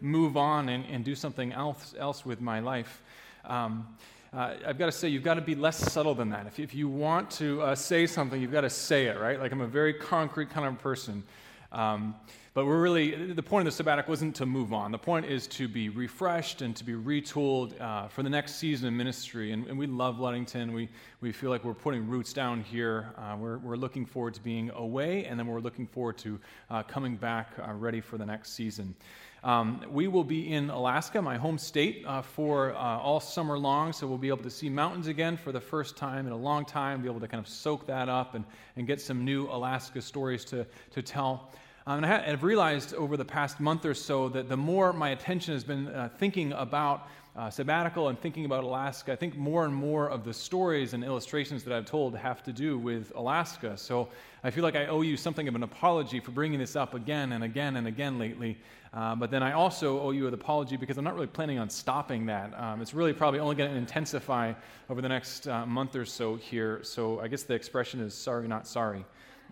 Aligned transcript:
move 0.00 0.36
on 0.36 0.68
and, 0.68 0.84
and 0.90 1.04
do 1.04 1.14
something 1.14 1.52
else, 1.52 1.94
else 1.98 2.24
with 2.24 2.40
my 2.40 2.60
life. 2.60 3.02
Um, 3.44 3.86
uh, 4.32 4.54
I've 4.64 4.78
got 4.78 4.86
to 4.86 4.92
say, 4.92 5.08
you've 5.08 5.24
got 5.24 5.34
to 5.34 5.40
be 5.40 5.54
less 5.54 5.76
subtle 5.76 6.14
than 6.14 6.30
that. 6.30 6.46
If, 6.46 6.60
if 6.60 6.74
you 6.74 6.88
want 6.88 7.30
to 7.32 7.62
uh, 7.62 7.74
say 7.74 8.06
something, 8.06 8.40
you've 8.40 8.52
got 8.52 8.60
to 8.60 8.70
say 8.70 9.06
it, 9.06 9.18
right? 9.18 9.40
Like 9.40 9.50
I'm 9.50 9.60
a 9.60 9.66
very 9.66 9.92
concrete 9.92 10.50
kind 10.50 10.66
of 10.66 10.78
person. 10.78 11.24
Um, 11.72 12.14
but 12.52 12.66
we're 12.66 12.82
really, 12.82 13.32
the 13.32 13.42
point 13.42 13.66
of 13.66 13.72
the 13.72 13.76
sabbatical 13.76 14.10
wasn't 14.10 14.34
to 14.36 14.46
move 14.46 14.72
on. 14.72 14.90
The 14.90 14.98
point 14.98 15.26
is 15.26 15.46
to 15.48 15.68
be 15.68 15.88
refreshed 15.88 16.62
and 16.62 16.74
to 16.74 16.82
be 16.82 16.94
retooled 16.94 17.80
uh, 17.80 18.08
for 18.08 18.24
the 18.24 18.30
next 18.30 18.56
season 18.56 18.88
of 18.88 18.94
ministry. 18.94 19.52
And, 19.52 19.66
and, 19.68 19.78
we 19.78 19.86
love 19.86 20.18
Ludington. 20.18 20.72
We, 20.72 20.88
we 21.20 21.30
feel 21.30 21.50
like 21.50 21.62
we're 21.62 21.74
putting 21.74 22.08
roots 22.08 22.32
down 22.32 22.62
here. 22.62 23.12
Uh, 23.16 23.36
we're, 23.38 23.58
we're 23.58 23.76
looking 23.76 24.04
forward 24.04 24.34
to 24.34 24.42
being 24.42 24.70
away, 24.74 25.26
and 25.26 25.38
then 25.38 25.46
we're 25.46 25.60
looking 25.60 25.86
forward 25.86 26.18
to 26.18 26.40
uh, 26.70 26.82
coming 26.82 27.14
back 27.14 27.52
uh, 27.58 27.72
ready 27.72 28.00
for 28.00 28.18
the 28.18 28.26
next 28.26 28.52
season. 28.52 28.96
Um, 29.42 29.82
we 29.90 30.06
will 30.06 30.24
be 30.24 30.52
in 30.52 30.68
Alaska, 30.68 31.22
my 31.22 31.38
home 31.38 31.56
state, 31.56 32.04
uh, 32.06 32.20
for 32.20 32.74
uh, 32.74 32.76
all 32.76 33.20
summer 33.20 33.58
long, 33.58 33.92
so 33.94 34.06
we'll 34.06 34.18
be 34.18 34.28
able 34.28 34.42
to 34.42 34.50
see 34.50 34.68
mountains 34.68 35.06
again 35.06 35.38
for 35.38 35.50
the 35.50 35.60
first 35.60 35.96
time 35.96 36.26
in 36.26 36.32
a 36.32 36.36
long 36.36 36.66
time, 36.66 37.00
be 37.00 37.08
able 37.08 37.20
to 37.20 37.28
kind 37.28 37.42
of 37.42 37.48
soak 37.48 37.86
that 37.86 38.10
up 38.10 38.34
and, 38.34 38.44
and 38.76 38.86
get 38.86 39.00
some 39.00 39.24
new 39.24 39.48
Alaska 39.48 40.02
stories 40.02 40.44
to, 40.46 40.66
to 40.90 41.00
tell. 41.00 41.50
Um, 41.86 42.04
and 42.04 42.06
I 42.06 42.28
have 42.28 42.42
realized 42.42 42.92
over 42.94 43.16
the 43.16 43.24
past 43.24 43.60
month 43.60 43.86
or 43.86 43.94
so 43.94 44.28
that 44.28 44.50
the 44.50 44.56
more 44.56 44.92
my 44.92 45.10
attention 45.10 45.54
has 45.54 45.64
been 45.64 45.88
uh, 45.88 46.10
thinking 46.18 46.52
about 46.52 47.08
uh, 47.36 47.48
sabbatical 47.48 48.08
and 48.08 48.20
thinking 48.20 48.44
about 48.44 48.64
Alaska, 48.64 49.12
I 49.12 49.16
think 49.16 49.36
more 49.36 49.64
and 49.64 49.74
more 49.74 50.10
of 50.10 50.24
the 50.24 50.34
stories 50.34 50.94
and 50.94 51.04
illustrations 51.04 51.62
that 51.64 51.72
I've 51.72 51.86
told 51.86 52.16
have 52.16 52.42
to 52.44 52.52
do 52.52 52.76
with 52.76 53.12
Alaska. 53.14 53.76
So 53.76 54.08
I 54.42 54.50
feel 54.50 54.64
like 54.64 54.74
I 54.74 54.86
owe 54.86 55.02
you 55.02 55.16
something 55.16 55.46
of 55.46 55.54
an 55.54 55.62
apology 55.62 56.18
for 56.18 56.32
bringing 56.32 56.58
this 56.58 56.74
up 56.74 56.94
again 56.94 57.32
and 57.32 57.44
again 57.44 57.76
and 57.76 57.86
again 57.86 58.18
lately. 58.18 58.58
Uh, 58.92 59.14
but 59.14 59.30
then 59.30 59.42
I 59.44 59.52
also 59.52 60.00
owe 60.00 60.10
you 60.10 60.26
an 60.26 60.34
apology 60.34 60.76
because 60.76 60.98
I'm 60.98 61.04
not 61.04 61.14
really 61.14 61.28
planning 61.28 61.60
on 61.60 61.70
stopping 61.70 62.26
that. 62.26 62.52
Um, 62.58 62.82
it's 62.82 62.94
really 62.94 63.12
probably 63.12 63.38
only 63.38 63.54
going 63.54 63.70
to 63.70 63.76
intensify 63.76 64.52
over 64.88 65.00
the 65.00 65.08
next 65.08 65.46
uh, 65.46 65.64
month 65.64 65.94
or 65.94 66.04
so 66.04 66.34
here. 66.34 66.80
So 66.82 67.20
I 67.20 67.28
guess 67.28 67.44
the 67.44 67.54
expression 67.54 68.00
is 68.00 68.14
sorry, 68.14 68.48
not 68.48 68.66
sorry. 68.66 69.04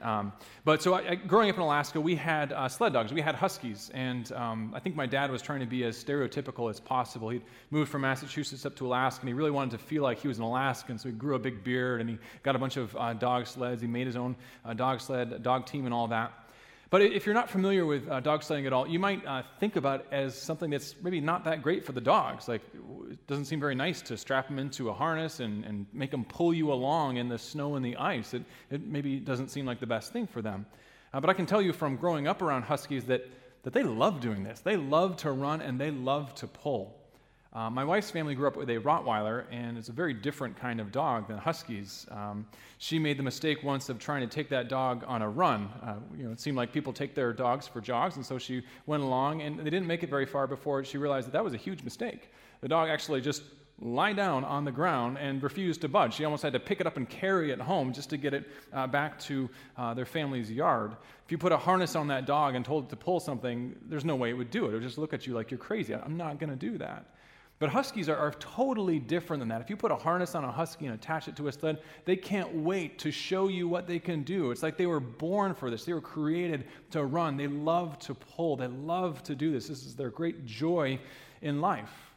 Um, 0.03 0.33
but 0.65 0.83
so 0.83 0.95
I, 0.95 1.11
I, 1.11 1.15
growing 1.15 1.51
up 1.51 1.57
in 1.57 1.63
Alaska, 1.63 2.01
we 2.01 2.15
had 2.15 2.53
uh, 2.53 2.69
sled 2.69 2.93
dogs. 2.93 3.13
We 3.13 3.21
had 3.21 3.35
huskies, 3.35 3.91
and 3.95 4.31
um, 4.33 4.73
I 4.75 4.81
think 4.81 4.97
my 4.97 5.07
dad 5.07 5.31
was 5.31 5.43
trying 5.43 5.61
to 5.61 5.67
be 5.67 5.85
as 5.85 6.03
stereotypical 6.03 6.71
as 6.71 6.81
possible. 6.81 7.31
He'd 7.31 7.43
moved 7.71 7.91
from 7.91 8.03
Massachusetts 8.03 8.65
up 8.67 8.77
to 8.77 8.87
Alaska, 8.87 9.23
and 9.23 9.29
he 9.29 9.35
really 9.35 9.51
wanted 9.51 9.73
to 9.73 9.79
feel 9.79 10.03
like 10.03 10.19
he 10.19 10.29
was 10.29 10.39
an 10.39 10.45
Alaskan. 10.45 10.99
So 10.99 11.09
he 11.09 11.15
grew 11.15 11.35
a 11.35 11.39
big 11.39 11.65
beard, 11.65 12.01
and 12.01 12.09
he 12.09 12.19
got 12.43 12.57
a 12.57 12.59
bunch 12.59 12.77
of 12.77 12.97
uh, 12.97 13.15
dog 13.15 13.47
sleds. 13.47 13.81
He 13.81 13.89
made 13.89 14.07
his 14.07 14.17
own 14.17 14.37
uh, 14.65 14.75
dog 14.75 15.01
sled, 15.01 15.43
dog 15.43 15.67
team, 15.67 15.85
and 15.85 15.95
all 15.95 16.09
that. 16.09 16.33
But 16.91 17.03
if 17.03 17.27
you're 17.27 17.35
not 17.35 17.51
familiar 17.51 17.85
with 17.85 18.09
uh, 18.09 18.21
dog 18.21 18.43
sledding 18.43 18.67
at 18.67 18.73
all, 18.73 18.87
you 18.89 18.99
might 18.99 19.25
uh, 19.27 19.43
think 19.61 19.77
about 19.77 20.01
it 20.01 20.07
as 20.11 20.35
something 20.35 20.71
that's 20.71 20.95
maybe 21.03 21.21
not 21.21 21.45
that 21.45 21.63
great 21.63 21.85
for 21.85 21.93
the 21.93 22.01
dogs. 22.01 22.49
Like, 22.49 22.63
it 23.11 23.27
doesn't 23.27 23.45
seem 23.45 23.61
very 23.61 23.75
nice 23.75 24.01
to 24.03 24.17
strap 24.17 24.49
them 24.49 24.59
into 24.59 24.89
a 24.89 24.93
harness 24.95 25.41
and, 25.41 25.67
and 25.67 25.87
make 25.93 26.11
them 26.11 26.25
pull 26.25 26.55
you 26.55 26.73
along 26.73 27.19
in 27.19 27.29
the 27.29 27.39
snow 27.39 27.77
and 27.77 27.85
the 27.85 27.97
ice. 27.97 28.33
It, 28.33 28.43
it 28.71 28.87
maybe 28.87 29.21
doesn't 29.21 29.49
seem 29.49 29.67
like 29.67 29.81
the 29.81 29.87
best 29.87 30.15
thing 30.15 30.27
for 30.27 30.41
them. 30.41 30.65
Uh, 31.13 31.21
but 31.21 31.29
I 31.29 31.35
can 31.35 31.45
tell 31.45 31.61
you 31.61 31.75
from 31.75 31.97
growing 31.97 32.27
up 32.27 32.41
around 32.41 32.63
Huskies 32.63 33.05
that, 33.05 33.29
that 33.65 33.75
they 33.75 33.83
love 33.83 34.21
doing 34.21 34.43
this. 34.43 34.61
They 34.61 34.77
love 34.77 35.19
to 35.19 35.31
run 35.31 35.61
and 35.61 35.79
they 35.79 35.91
love 35.91 36.35
to 36.37 36.47
pull. 36.47 36.98
Uh, 37.53 37.71
my 37.71 37.83
wife's 37.83 38.11
family 38.11 38.35
grew 38.35 38.47
up 38.47 38.57
with 38.57 38.69
a 38.69 38.79
Rottweiler, 38.79 39.45
and 39.51 39.79
it's 39.79 39.89
a 39.89 39.93
very 39.93 40.13
different 40.13 40.55
kind 40.57 40.81
of 40.81 40.93
dog 40.93 41.29
than 41.29 41.39
Huskies. 41.39 42.07
Um, 42.11 42.47
she 42.77 42.99
made 42.99 43.19
the 43.19 43.23
mistake 43.23 43.63
once 43.63 43.89
of 43.89 43.99
trying 43.99 44.21
to 44.21 44.27
take 44.27 44.51
that 44.51 44.69
dog 44.69 45.03
on 45.07 45.23
a 45.23 45.29
run. 45.29 45.71
Uh, 45.83 45.95
you 46.17 46.25
know, 46.25 46.31
it 46.31 46.41
seemed 46.41 46.59
like 46.59 46.73
people 46.73 46.93
take 46.93 47.15
their 47.15 47.33
dogs 47.33 47.67
for 47.67 47.81
jogs, 47.81 48.17
and 48.17 48.25
so 48.25 48.39
she 48.39 48.63
went 48.87 49.03
along, 49.03 49.41
and 49.41 49.59
they 49.59 49.71
didn't 49.71 49.87
make 49.87 50.03
it 50.03 50.11
very 50.11 50.27
far 50.27 50.47
before 50.47 50.85
she 50.85 50.99
realized 50.99 51.27
that 51.27 51.33
that 51.33 51.43
was 51.43 51.55
a 51.55 51.57
huge 51.57 51.83
mistake. 51.83 52.31
The 52.61 52.69
dog 52.69 52.91
actually 52.91 53.23
just 53.23 53.43
lie 53.81 54.13
down 54.13 54.45
on 54.45 54.65
the 54.65 54.73
ground 54.73 55.17
and 55.19 55.43
refused 55.43 55.81
to 55.83 55.89
budge. 55.89 56.15
She 56.15 56.25
almost 56.25 56.43
had 56.43 56.53
to 56.53 56.61
pick 56.61 56.81
it 56.81 56.87
up 56.87 56.97
and 56.97 57.09
carry 57.09 57.51
it 57.53 57.61
home 57.61 57.93
just 57.93 58.11
to 58.11 58.17
get 58.17 58.35
it 58.35 58.45
uh, 58.73 58.87
back 58.89 59.19
to 59.21 59.49
uh, 59.77 59.95
their 59.95 60.05
family's 60.05 60.51
yard. 60.51 60.97
If 61.25 61.33
you 61.33 61.39
put 61.39 61.53
a 61.53 61.57
harness 61.57 61.95
on 61.95 62.09
that 62.09 62.27
dog 62.27 62.57
and 62.57 62.65
told 62.65 62.87
it 62.87 62.91
to 62.91 62.97
pull 62.97 63.21
something, 63.21 63.77
there's 63.89 64.05
no 64.05 64.17
way 64.17 64.31
it 64.31 64.33
would 64.33 64.51
do 64.51 64.67
it. 64.67 64.71
It 64.71 64.75
would 64.75 64.83
just 64.83 64.99
look 64.99 65.15
at 65.15 65.27
you 65.27 65.35
like 65.35 65.51
you're 65.51 65.59
crazy. 65.59 65.95
I'm 65.95 66.17
not 66.17 66.41
going 66.41 66.51
to 66.51 66.57
do 66.57 66.77
that. 66.79 67.07
But 67.59 67.71
huskies 67.71 68.09
are, 68.09 68.17
are, 68.17 68.31
totally 68.39 69.01
different 69.01 69.41
than 69.41 69.49
that. 69.49 69.61
If 69.61 69.69
you 69.69 69.77
put 69.77 69.91
a 69.91 69.97
harness 69.97 70.37
on 70.37 70.45
a 70.45 70.53
husky 70.53 70.87
and 70.87 70.95
attach 70.95 71.27
it 71.27 71.35
to 71.37 71.49
a 71.49 71.53
sled, 71.53 71.83
they 72.05 72.15
can't 72.15 72.55
wait 72.55 72.99
to 73.01 73.11
show 73.11 73.49
you 73.49 73.67
what 73.67 73.89
they 73.89 73.99
can 73.99 74.23
do. 74.23 74.53
It's 74.53 74.63
like 74.63 74.77
they 74.77 74.87
were 74.87 75.01
born 75.01 75.55
for 75.55 75.69
this. 75.69 75.85
They 75.85 75.93
were 75.93 76.01
created 76.01 76.67
to 76.93 77.05
run. 77.05 77.37
They 77.37 77.49
love 77.49 77.99
to 78.01 78.15
pull. 78.15 78.57
They 78.57 78.69
love 78.69 79.25
to 79.25 79.35
do 79.35 79.51
this. 79.51 79.67
This 79.67 79.85
is 79.85 79.97
their 79.97 80.11
great 80.11 80.47
joy 80.47 81.01
in 81.43 81.61
life. 81.61 82.13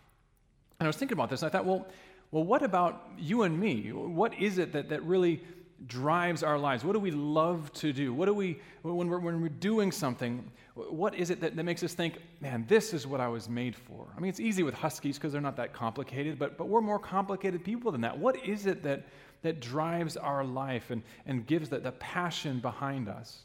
And 0.79 0.85
I 0.85 0.89
was 0.89 0.97
thinking 0.97 1.17
about 1.17 1.31
this, 1.31 1.41
and 1.41 1.49
I 1.49 1.51
thought, 1.51 1.65
well, 1.65 1.87
well, 2.31 2.43
what 2.43 2.61
about 2.63 3.09
you 3.17 3.41
and 3.41 3.59
me? 3.59 3.91
What 3.91 4.33
is 4.39 4.57
it 4.57 4.71
that, 4.73 4.89
that 4.89 5.03
really 5.03 5.43
drives 5.87 6.43
our 6.43 6.57
lives? 6.57 6.83
What 6.83 6.93
do 6.93 6.99
we 6.99 7.11
love 7.11 7.71
to 7.73 7.93
do? 7.93 8.13
What 8.13 8.25
do 8.25 8.33
we, 8.33 8.59
when 8.81 9.07
we're, 9.07 9.19
when 9.19 9.41
we're 9.41 9.49
doing 9.49 9.91
something, 9.91 10.49
what 10.75 11.15
is 11.15 11.29
it 11.29 11.41
that, 11.41 11.55
that 11.55 11.63
makes 11.63 11.83
us 11.83 11.93
think, 11.93 12.19
man, 12.39 12.65
this 12.67 12.93
is 12.93 13.07
what 13.07 13.19
I 13.19 13.27
was 13.27 13.49
made 13.49 13.75
for? 13.75 14.07
I 14.15 14.19
mean, 14.19 14.29
it's 14.29 14.39
easy 14.39 14.63
with 14.63 14.73
huskies 14.73 15.17
because 15.17 15.31
they're 15.31 15.41
not 15.41 15.57
that 15.57 15.73
complicated, 15.73 16.37
but, 16.37 16.57
but 16.57 16.67
we're 16.67 16.81
more 16.81 16.99
complicated 16.99 17.63
people 17.63 17.91
than 17.91 18.01
that. 18.01 18.17
What 18.17 18.45
is 18.45 18.65
it 18.65 18.83
that, 18.83 19.07
that 19.41 19.59
drives 19.59 20.17
our 20.17 20.43
life 20.43 20.91
and, 20.91 21.01
and 21.25 21.45
gives 21.45 21.69
the, 21.69 21.79
the 21.79 21.93
passion 21.93 22.59
behind 22.59 23.09
us? 23.09 23.39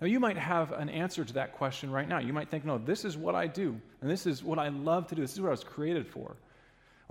Now, 0.00 0.08
you 0.08 0.18
might 0.18 0.36
have 0.36 0.72
an 0.72 0.88
answer 0.88 1.24
to 1.24 1.32
that 1.34 1.52
question 1.52 1.90
right 1.90 2.08
now. 2.08 2.18
You 2.18 2.32
might 2.32 2.50
think, 2.50 2.64
no, 2.64 2.76
this 2.76 3.04
is 3.04 3.16
what 3.16 3.36
I 3.36 3.46
do, 3.46 3.80
and 4.00 4.10
this 4.10 4.26
is 4.26 4.42
what 4.42 4.58
I 4.58 4.68
love 4.68 5.06
to 5.08 5.14
do, 5.14 5.22
this 5.22 5.34
is 5.34 5.40
what 5.40 5.48
I 5.48 5.52
was 5.52 5.62
created 5.62 6.06
for. 6.08 6.36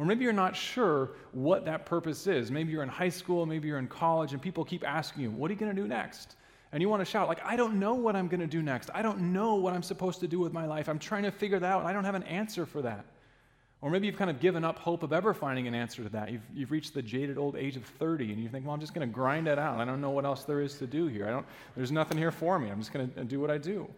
Or 0.02 0.06
maybe 0.06 0.24
you're 0.24 0.34
not 0.34 0.56
sure 0.56 1.12
what 1.32 1.64
that 1.66 1.86
purpose 1.86 2.26
is. 2.26 2.52
Maybe 2.52 2.72
you're 2.72 2.84
in 2.84 2.90
high 2.90 3.10
school, 3.10 3.46
maybe 3.46 3.68
you're 3.68 3.80
in 3.80 3.88
college, 3.88 4.34
and 4.34 4.42
people 4.42 4.66
keep 4.66 4.86
asking 4.86 5.22
you, 5.24 5.32
what 5.32 5.50
are 5.50 5.54
you 5.54 5.60
going 5.60 5.74
to 5.74 5.82
do 5.82 5.88
next? 5.88 6.36
and 6.72 6.82
you 6.82 6.90
want 6.90 7.02
to 7.02 7.06
shout, 7.06 7.28
like, 7.28 7.44
I 7.46 7.56
don't 7.56 7.80
know 7.80 7.96
what 7.96 8.16
I'm 8.16 8.28
going 8.28 8.40
to 8.40 8.48
do 8.48 8.62
next. 8.62 8.90
I 8.94 9.02
don't 9.02 9.34
know 9.34 9.56
what 9.56 9.74
I'm 9.74 9.84
supposed 9.84 10.22
to 10.22 10.28
do 10.28 10.40
with 10.40 10.54
my 10.54 10.66
life. 10.66 10.88
I'm 10.88 11.00
trying 11.00 11.24
to 11.24 11.32
figure 11.32 11.60
that 11.60 11.70
out, 11.70 11.86
I 11.86 11.94
don't 11.94 12.06
have 12.06 12.16
an 12.16 12.24
answer 12.24 12.66
for 12.66 12.82
that. 12.84 13.06
Or 13.82 13.90
maybe 13.90 14.06
you've 14.06 14.18
kind 14.18 14.30
of 14.30 14.40
given 14.40 14.64
up 14.64 14.78
hope 14.78 15.02
of 15.02 15.12
ever 15.12 15.34
finding 15.34 15.68
an 15.68 15.74
answer 15.74 16.04
to 16.04 16.10
that. 16.10 16.32
You've, 16.32 16.44
you've 16.54 16.72
reached 16.72 16.94
the 16.94 17.02
jaded 17.02 17.38
old 17.38 17.56
age 17.56 17.76
of 17.76 17.84
30, 17.84 18.32
and 18.32 18.42
you 18.42 18.48
think, 18.48 18.66
well, 18.66 18.74
I'm 18.74 18.80
just 18.80 18.94
going 18.94 19.08
to 19.08 19.14
grind 19.14 19.48
it 19.48 19.58
out. 19.58 19.80
I 19.80 19.86
don't 19.86 20.00
know 20.00 20.12
what 20.12 20.24
else 20.24 20.44
there 20.44 20.62
is 20.62 20.76
to 20.76 20.88
do 20.88 21.08
here. 21.08 21.28
I 21.28 21.32
don't, 21.32 21.46
there's 21.76 21.92
nothing 21.92 22.18
here 22.18 22.32
for 22.32 22.60
me. 22.60 22.70
I'm 22.70 22.80
just 22.80 22.94
going 22.94 23.10
to 23.12 23.22
uh, 23.22 23.24
do 23.24 23.40
what 23.40 23.50
I 23.50 23.58
do. 23.58 23.90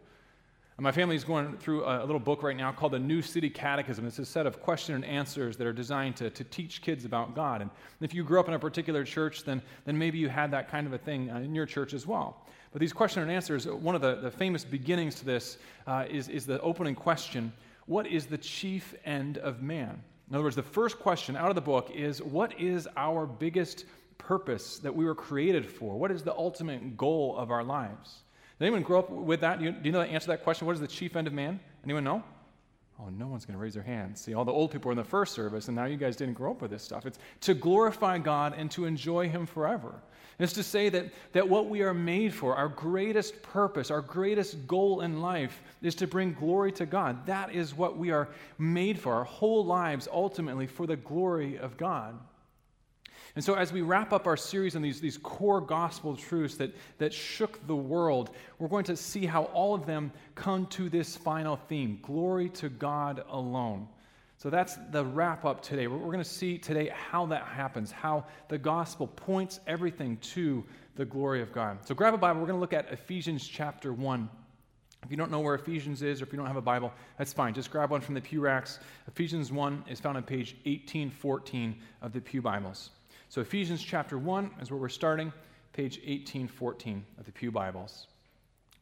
My 0.79 0.91
family 0.91 1.16
is 1.16 1.23
going 1.23 1.56
through 1.57 1.85
a, 1.85 2.01
little 2.01 2.19
book 2.19 2.41
right 2.41 2.57
now 2.57 2.72
called 2.72 2.94
the 2.94 3.00
New 3.00 3.22
City 3.22 3.47
Catechism. 3.47 4.07
It's 4.07 4.17
a 4.17 4.25
set 4.25 4.47
of 4.47 4.59
question 4.59 4.95
and 4.95 5.06
answers 5.06 5.56
that 5.57 5.67
are 5.67 5.73
designed 5.73 6.16
to, 6.17 6.31
to 6.31 6.44
teach 6.44 6.81
kids 6.81 7.06
about 7.06 7.35
God. 7.35 7.61
And 7.61 7.69
if 8.01 8.13
you 8.13 8.23
grew 8.23 8.39
up 8.39 8.47
in 8.47 8.56
a 8.56 8.59
particular 8.59 9.03
church, 9.03 9.44
then, 9.44 9.62
then 9.85 9.97
maybe 9.97 10.17
you 10.17 10.29
had 10.29 10.50
that 10.51 10.69
kind 10.69 10.88
of 10.88 10.94
a 10.94 10.97
thing 10.97 11.29
uh, 11.29 11.38
in 11.38 11.53
your 11.53 11.67
church 11.67 11.94
as 11.94 12.07
well. 12.07 12.47
But 12.72 12.79
these 12.79 12.91
question 12.91 13.22
and 13.22 13.31
answers, 13.31 13.67
one 13.67 13.94
of 13.94 14.01
the, 14.01 14.16
the 14.16 14.31
famous 14.31 14.66
beginnings 14.66 15.16
to 15.16 15.25
this 15.25 15.59
uh, 15.85 16.06
is, 16.09 16.28
is 16.28 16.47
the 16.47 16.59
opening 16.62 16.95
question 16.95 17.53
What 17.85 18.07
is 18.07 18.25
the 18.25 18.39
chief 18.39 18.95
end 19.06 19.38
of 19.38 19.62
man? 19.62 20.01
In 20.28 20.35
other 20.35 20.44
words, 20.44 20.56
the 20.56 20.63
first 20.63 20.97
question 20.97 21.35
out 21.35 21.50
of 21.50 21.56
the 21.56 21.62
book 21.62 21.91
is 21.91 22.19
What 22.19 22.59
is 22.59 22.88
our 22.97 23.28
biggest 23.28 23.85
purpose 24.17 24.79
that 24.79 24.95
we 24.95 25.06
were 25.06 25.16
created 25.16 25.67
for? 25.67 26.00
What 26.00 26.09
is 26.09 26.23
the 26.23 26.33
ultimate 26.33 26.97
goal 26.97 27.38
of 27.38 27.51
our 27.51 27.63
lives? 27.63 28.22
Did 28.59 28.66
anyone 28.66 28.84
grow 28.84 29.00
up 29.00 29.09
with 29.09 29.41
that? 29.41 29.59
Do 29.59 29.66
you, 29.66 29.72
do 29.72 29.81
you 29.84 29.91
know 29.91 30.00
the 30.00 30.08
answer 30.08 30.25
to 30.25 30.31
that 30.31 30.44
question? 30.44 30.68
What 30.68 30.74
is 30.74 30.81
the 30.81 30.88
chief 30.88 31.16
end 31.16 31.28
of 31.28 31.34
man? 31.34 31.59
Anyone 31.84 32.03
know? 32.03 32.24
Oh, 33.00 33.09
no 33.09 33.28
one's 33.28 33.46
going 33.46 33.58
to 33.58 33.62
raise 33.62 33.74
their 33.74 33.84
hand. 33.84 34.18
See, 34.18 34.34
all 34.34 34.46
the 34.46 34.52
old 34.52 34.72
people 34.72 34.90
were 34.90 34.94
in 34.94 34.97
the 34.97 35.03
first 35.03 35.34
service, 35.34 35.68
and 35.68 35.75
now 35.75 35.86
you 35.86 35.97
guys 35.97 36.16
didn't 36.16 36.36
grow 36.36 36.52
up 36.52 36.62
with 36.62 36.72
this 36.72 36.84
stuff. 36.84 37.06
It's 37.06 37.18
to 37.42 37.53
glorify 37.53 38.19
God 38.19 38.53
and 38.56 38.69
to 38.72 38.86
enjoy 38.86 39.28
Him 39.30 39.46
forever. 39.46 39.96
It's 40.40 40.53
to 40.53 40.63
say 40.63 40.90
that, 40.90 41.12
that 41.34 41.47
what 41.47 41.69
we 41.69 41.81
are 41.81 41.94
made 41.94 42.34
for, 42.34 42.56
our 42.56 42.68
greatest 42.68 43.42
purpose, 43.42 43.92
our 43.92 44.02
greatest 44.02 44.68
goal 44.68 45.02
in 45.02 45.22
life, 45.22 45.62
is 45.81 45.96
to 45.96 46.08
bring 46.08 46.34
glory 46.34 46.72
to 46.74 46.86
God. 46.86 47.25
That 47.25 47.53
is 47.53 47.75
what 47.75 47.97
we 47.97 48.12
are 48.12 48.30
made 48.58 49.00
for, 49.00 49.13
our 49.13 49.24
whole 49.24 49.66
lives 49.66 50.07
ultimately 50.12 50.68
for 50.68 50.88
the 50.88 50.95
glory 50.95 51.57
of 51.57 51.77
God. 51.77 52.18
And 53.35 53.44
so, 53.44 53.56
as 53.56 53.74
we 53.74 53.81
wrap 53.81 54.13
up 54.13 54.27
our 54.27 54.38
series 54.38 54.75
on 54.75 54.83
these, 54.83 55.01
these 55.01 55.18
core 55.18 55.59
gospel 55.59 56.15
truths 56.15 56.56
that, 56.57 56.71
that 57.00 57.12
shook 57.12 57.65
the 57.65 57.75
world, 57.75 58.30
we're 58.59 58.68
going 58.68 58.83
to 58.85 58.95
see 58.95 59.25
how 59.25 59.45
all 59.45 59.74
of 59.74 59.88
them 59.88 60.12
come 60.35 60.68
to 60.68 60.88
this 60.88 61.18
final 61.18 61.56
theme 61.56 62.00
glory 62.03 62.50
to 62.50 62.69
God 62.69 63.24
alone. 63.30 63.88
So 64.38 64.50
that's 64.50 64.77
the 64.91 65.06
wrap 65.06 65.45
up 65.45 65.63
today. 65.63 65.88
We're, 65.88 66.00
going 66.00 66.18
to 66.18 66.24
see 66.25 66.57
today 66.57 66.91
how 66.94 67.25
that 67.27 67.44
happens, 67.44 67.91
how 67.91 68.25
the 68.50 68.57
gospel 68.57 69.07
points 69.07 69.62
everything 69.65 70.18
to 70.18 70.63
the 70.95 71.06
glory 71.06 71.41
of 71.41 71.53
God. 71.53 71.77
So 71.88 71.95
grab 71.95 72.13
a 72.13 72.18
Bible. 72.18 72.41
We're 72.41 72.47
going 72.47 72.57
to 72.57 72.62
look 72.62 72.74
at 72.74 72.91
Ephesians 72.91 73.47
chapter 73.47 73.94
1. 73.94 74.29
If 75.01 75.12
you 75.12 75.18
don't 75.18 75.31
know 75.31 75.39
where 75.39 75.56
Ephesians 75.56 76.01
is, 76.01 76.21
or 76.21 76.25
if 76.25 76.33
you 76.33 76.38
don't 76.38 76.47
have 76.47 76.57
a 76.57 76.62
Bible, 76.62 76.91
that's 77.18 77.33
fine. 77.33 77.53
Just 77.53 77.71
grab 77.71 77.89
one 77.89 78.01
from 78.01 78.15
the 78.15 78.21
Pew 78.21 78.41
Racks. 78.41 78.79
Ephesians 79.07 79.51
1 79.51 79.86
is 79.89 80.00
found 80.00 80.18
on 80.18 80.24
page 80.24 80.56
1814 80.65 81.75
of 82.01 82.13
the 82.13 82.21
Pew 82.21 82.41
Bibles. 82.41 82.89
So 83.33 83.41
Ephesians 83.41 83.81
chapter 83.81 84.19
1 84.19 84.51
is 84.62 84.69
where 84.69 84.80
we're 84.80 84.89
starting, 84.89 85.33
page 85.71 85.97
1814 86.06 87.03
of 87.18 87.25
the 87.25 87.31
Pew 87.31 87.51
Bibles. 87.51 88.06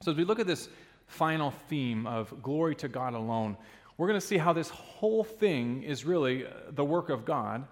So 0.02 0.12
as 0.12 0.18
we 0.18 0.26
look 0.26 0.40
at 0.40 0.46
this 0.46 0.68
final 1.08 1.52
theme 1.70 2.06
of 2.06 2.44
glory 2.44 2.76
to 2.76 2.90
God 2.90 3.14
alone, 3.14 3.56
We're 3.96 4.10
going 4.10 4.20
to 4.20 4.28
see 4.28 4.38
how 4.38 4.52
this 4.52 4.70
whole 4.70 5.24
thing 5.24 5.84
is 5.84 6.04
really 6.04 6.46
uh, 6.46 6.50
the 6.72 6.84
work 6.84 7.08
of 7.08 7.24
God. 7.24 7.66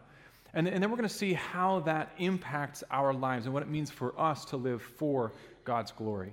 And, 0.54 0.70
and 0.70 0.82
then 0.82 0.90
we're 0.90 0.96
going 0.96 1.10
to 1.10 1.14
see 1.14 1.34
how 1.34 1.82
that 1.82 2.14
impacts 2.18 2.82
our 2.92 3.14
lives 3.14 3.44
and 3.46 3.54
what 3.54 3.62
it 3.62 3.68
means 3.68 3.92
for 3.92 4.18
us 4.18 4.46
to 4.46 4.56
live 4.56 4.82
for 4.82 5.34
God's 5.66 5.92
glory. 5.92 6.32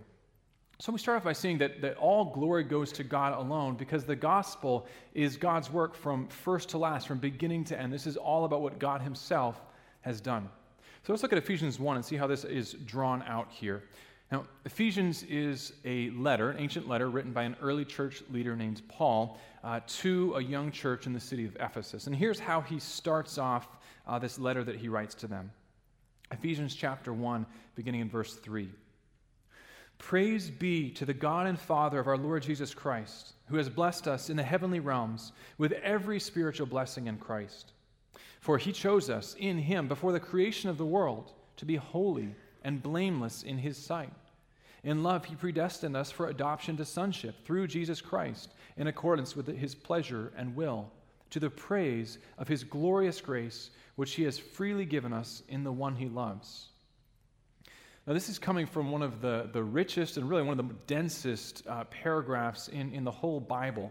So 0.79 0.93
we 0.93 1.01
start 1.01 1.17
off 1.17 1.25
by 1.25 1.33
seeing 1.33 1.59
that, 1.59 1.81
that 1.81 1.97
all 1.97 2.25
glory 2.25 2.63
goes 2.63 2.93
to 2.93 3.03
God 3.03 3.37
alone 3.37 3.75
because 3.75 4.05
the 4.05 4.15
gospel 4.15 4.87
is 5.13 5.37
God's 5.37 5.73
work 5.73 5.97
from 5.97 6.29
first 6.29 6.69
to 6.69 6.79
last, 6.79 7.09
from 7.09 7.19
beginning 7.19 7.65
to 7.65 7.81
end. 7.81 7.93
This 7.93 8.07
is 8.07 8.17
all 8.17 8.45
about 8.45 8.63
what 8.63 8.79
God 8.79 9.03
Himself 9.03 9.61
has 10.07 10.21
done. 10.23 10.49
So 11.03 11.13
let's 11.13 11.23
look 11.23 11.33
at 11.33 11.39
Ephesians 11.39 11.79
1 11.79 11.97
and 11.97 12.05
see 12.05 12.17
how 12.17 12.27
this 12.27 12.45
is 12.45 12.73
drawn 12.87 13.23
out 13.25 13.49
here. 13.51 13.83
Now, 14.33 14.45
Ephesians 14.65 15.23
is 15.25 15.75
a 15.85 16.11
letter, 16.11 16.51
an 16.51 16.59
ancient 16.59 16.89
letter 16.89 17.11
written 17.11 17.33
by 17.33 17.43
an 17.43 17.57
early 17.61 17.85
church 17.85 18.23
leader 18.31 18.57
named 18.57 18.83
Paul 18.89 19.39
uh, 19.63 19.81
to 19.87 20.35
a 20.37 20.43
young 20.43 20.73
church 20.73 21.07
in 21.07 21.13
the 21.13 21.21
city 21.21 21.45
of 21.45 21.57
Ephesus. 21.61 22.07
And 22.07 22.17
here's 22.17 22.41
how 22.41 22.61
he 22.61 22.81
starts 22.81 23.39
off 23.39 23.69
uh, 24.07 24.19
this 24.19 24.39
letter 24.39 24.65
that 24.65 24.77
he 24.77 24.89
writes 24.89 25.15
to 25.17 25.27
them 25.27 25.51
Ephesians 26.31 26.75
chapter 26.75 27.13
1, 27.13 27.47
beginning 27.77 28.01
in 28.01 28.09
verse 28.09 28.35
3. 28.35 28.69
Praise 29.99 30.51
be 30.51 30.91
to 30.91 31.05
the 31.05 31.15
God 31.15 31.47
and 31.47 31.59
Father 31.59 31.99
of 31.99 32.07
our 32.07 32.19
Lord 32.19 32.43
Jesus 32.43 32.75
Christ, 32.75 33.33
who 33.49 33.57
has 33.57 33.69
blessed 33.69 34.09
us 34.09 34.29
in 34.29 34.37
the 34.37 34.43
heavenly 34.43 34.81
realms 34.81 35.33
with 35.57 35.73
every 35.73 36.21
spiritual 36.21 36.67
blessing 36.67 37.07
in 37.07 37.17
Christ. 37.17 37.73
For 38.47 38.59
he 38.59 38.71
chose 38.71 39.11
us 39.11 39.35
in 39.41 39.59
him 39.59 39.89
before 39.89 40.13
the 40.13 40.21
creation 40.21 40.71
of 40.71 40.79
the 40.79 40.87
world 40.87 41.33
to 41.57 41.65
be 41.65 41.75
holy 41.75 42.33
and 42.63 42.81
blameless 42.81 43.43
in 43.43 43.59
his 43.59 43.77
sight. 43.77 44.13
In 44.85 45.03
love, 45.03 45.25
he 45.25 45.35
predestined 45.35 45.97
us 45.97 46.13
for 46.13 46.29
adoption 46.29 46.77
to 46.77 46.85
sonship 46.85 47.45
through 47.45 47.67
Jesus 47.67 48.01
Christ, 48.01 48.55
in 48.77 48.87
accordance 48.87 49.35
with 49.35 49.49
his 49.49 49.75
pleasure 49.75 50.33
and 50.37 50.55
will, 50.55 50.89
to 51.31 51.41
the 51.41 51.51
praise 51.51 52.19
of 52.39 52.47
his 52.47 52.63
glorious 52.63 53.21
grace, 53.21 53.71
which 53.97 54.15
he 54.15 54.23
has 54.23 54.39
freely 54.39 54.85
given 54.85 55.13
us 55.13 55.43
in 55.49 55.65
the 55.65 55.73
one 55.73 55.97
he 55.97 56.09
loves. 56.09 56.69
Now, 58.07 58.13
this 58.13 58.29
is 58.29 58.39
coming 58.39 58.67
from 58.67 58.93
one 58.93 59.03
of 59.03 59.21
the, 59.21 59.51
the 59.53 59.65
richest 59.65 60.19
and 60.19 60.31
really 60.31 60.45
one 60.45 60.61
of 60.61 60.69
the 60.69 60.75
densest 60.87 61.65
uh, 61.67 61.83
paragraphs 61.83 62.69
in, 62.69 62.93
in 62.93 63.03
the 63.03 63.11
whole 63.11 63.41
Bible. 63.41 63.91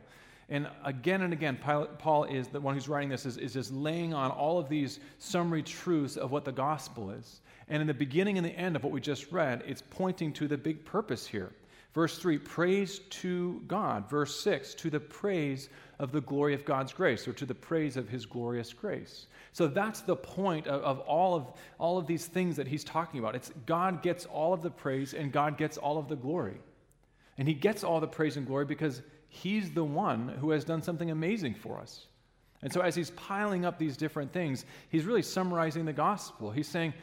And 0.50 0.68
again 0.84 1.22
and 1.22 1.34
again, 1.34 1.58
Paul 1.58 2.26
is 2.26 2.48
the 2.48 2.60
one 2.60 2.76
who's 2.76 2.88
writing 2.88 3.10
this, 3.10 3.26
is, 3.26 3.38
is 3.38 3.54
just 3.54 3.72
laying 3.72 4.14
on 4.14 4.30
all 4.32 4.60
of 4.60 4.70
these 4.70 5.00
summary 5.18 5.64
truths 5.64 6.18
of 6.18 6.32
what 6.32 6.46
the 6.46 6.52
gospel 6.52 7.10
is. 7.12 7.42
And 7.68 7.82
in 7.82 7.88
the 7.88 7.94
beginning 7.96 8.38
and 8.38 8.46
the 8.46 8.52
end 8.52 8.76
of 8.76 8.84
what 8.84 8.94
we 8.94 9.02
just 9.02 9.32
read, 9.32 9.64
it's 9.66 9.82
pointing 9.82 10.34
to 10.34 10.48
the 10.48 10.58
big 10.58 10.86
purpose 10.86 11.26
here. 11.26 11.52
Verse 11.96 12.18
3, 12.18 12.38
praise 12.38 13.00
to 13.10 13.64
God. 13.68 14.10
Verse 14.10 14.40
6, 14.42 14.76
to 14.76 14.90
the 14.90 15.00
praise 15.00 15.70
of 15.98 16.12
the 16.12 16.20
glory 16.22 16.54
of 16.54 16.66
God's 16.66 16.92
grace, 16.92 17.26
or 17.26 17.32
to 17.34 17.46
the 17.46 17.56
praise 17.56 17.96
of 17.96 18.10
his 18.10 18.26
glorious 18.26 18.74
grace. 18.74 19.28
So 19.54 19.68
that's 19.68 20.02
the 20.02 20.18
point 20.18 20.68
of, 20.68 20.82
of, 20.84 21.00
all, 21.00 21.34
of 21.34 21.54
all 21.80 21.98
of 21.98 22.06
these 22.06 22.26
things 22.26 22.58
that 22.58 22.68
he's 22.68 22.84
talking 22.84 23.22
about. 23.22 23.34
It's 23.34 23.52
God 23.66 24.04
gets 24.04 24.26
all 24.26 24.54
of 24.54 24.62
the 24.62 24.70
praise 24.70 25.14
and 25.14 25.32
God 25.32 25.58
gets 25.58 25.78
all 25.78 25.98
of 25.98 26.10
the 26.10 26.18
glory. 26.18 26.58
And 27.38 27.48
he 27.48 27.54
gets 27.54 27.82
all 27.82 28.02
the 28.02 28.08
praise 28.08 28.36
and 28.36 28.46
glory 28.46 28.66
because 28.66 29.02
he's 29.36 29.72
the 29.72 29.84
one 29.84 30.30
who 30.40 30.52
has 30.52 30.64
done 30.64 30.82
something 30.82 31.12
amazing 31.12 31.54
for 31.54 31.80
us. 31.80 32.08
And 32.62 32.72
so 32.72 32.82
as 32.82 32.96
he's 32.96 33.12
piling 33.12 33.66
up 33.66 33.78
these 33.78 33.98
different 33.98 34.32
things, 34.32 34.66
he's 34.90 35.06
really 35.06 35.22
summarizing 35.22 35.86
the 35.86 35.94
gospel. 35.94 36.52
He's 36.52 36.68
saying, 36.68 36.94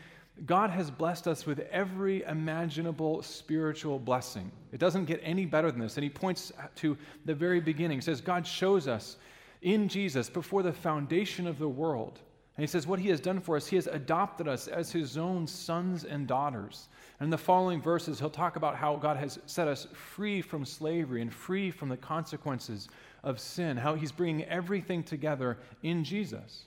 God 0.46 0.70
has 0.70 0.90
blessed 0.90 1.28
us 1.28 1.44
with 1.44 1.60
every 1.70 2.22
imaginable 2.22 3.22
spiritual 3.22 3.98
blessing. 3.98 4.50
It 4.72 4.80
doesn't 4.80 5.04
get 5.04 5.20
any 5.22 5.44
better 5.44 5.70
than 5.70 5.80
this. 5.80 5.96
And 5.96 6.04
he 6.04 6.10
points 6.10 6.52
to 6.76 6.96
the 7.26 7.34
very 7.34 7.60
beginning. 7.60 7.98
He 7.98 8.02
says, 8.02 8.20
God 8.20 8.46
shows 8.46 8.88
us 8.88 9.18
in 9.60 9.88
Jesus 9.88 10.30
before 10.30 10.62
the 10.62 10.72
foundation 10.72 11.46
of 11.46 11.58
the 11.58 11.68
world. 11.68 12.18
And 12.56 12.62
he 12.62 12.66
says, 12.66 12.86
What 12.86 12.98
he 12.98 13.08
has 13.08 13.20
done 13.20 13.40
for 13.40 13.56
us, 13.56 13.66
he 13.66 13.76
has 13.76 13.86
adopted 13.86 14.46
us 14.46 14.68
as 14.68 14.92
his 14.92 15.16
own 15.16 15.46
sons 15.46 16.04
and 16.04 16.26
daughters. 16.26 16.88
And 17.18 17.26
in 17.26 17.30
the 17.30 17.38
following 17.38 17.80
verses, 17.80 18.18
he'll 18.18 18.30
talk 18.30 18.56
about 18.56 18.76
how 18.76 18.96
God 18.96 19.16
has 19.16 19.38
set 19.46 19.68
us 19.68 19.86
free 19.94 20.42
from 20.42 20.64
slavery 20.64 21.22
and 21.22 21.32
free 21.32 21.70
from 21.70 21.88
the 21.88 21.96
consequences 21.96 22.88
of 23.22 23.40
sin, 23.40 23.76
how 23.76 23.94
he's 23.94 24.12
bringing 24.12 24.44
everything 24.44 25.02
together 25.02 25.58
in 25.82 26.04
Jesus. 26.04 26.64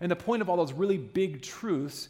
And 0.00 0.10
the 0.10 0.16
point 0.16 0.42
of 0.42 0.50
all 0.50 0.56
those 0.56 0.72
really 0.72 0.98
big 0.98 1.40
truths 1.40 2.08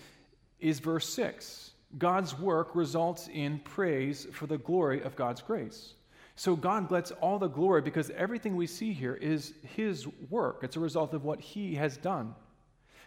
is 0.58 0.80
verse 0.80 1.08
6. 1.10 1.72
God's 1.98 2.36
work 2.38 2.74
results 2.74 3.28
in 3.32 3.60
praise 3.60 4.26
for 4.32 4.46
the 4.46 4.58
glory 4.58 5.02
of 5.02 5.14
God's 5.14 5.40
grace. 5.40 5.94
So 6.34 6.56
God 6.56 6.88
gets 6.90 7.12
all 7.12 7.38
the 7.38 7.48
glory 7.48 7.80
because 7.80 8.10
everything 8.10 8.56
we 8.56 8.66
see 8.66 8.92
here 8.92 9.14
is 9.14 9.54
His 9.76 10.06
work. 10.28 10.60
It's 10.62 10.76
a 10.76 10.80
result 10.80 11.14
of 11.14 11.24
what 11.24 11.40
He 11.40 11.74
has 11.76 11.96
done. 11.96 12.34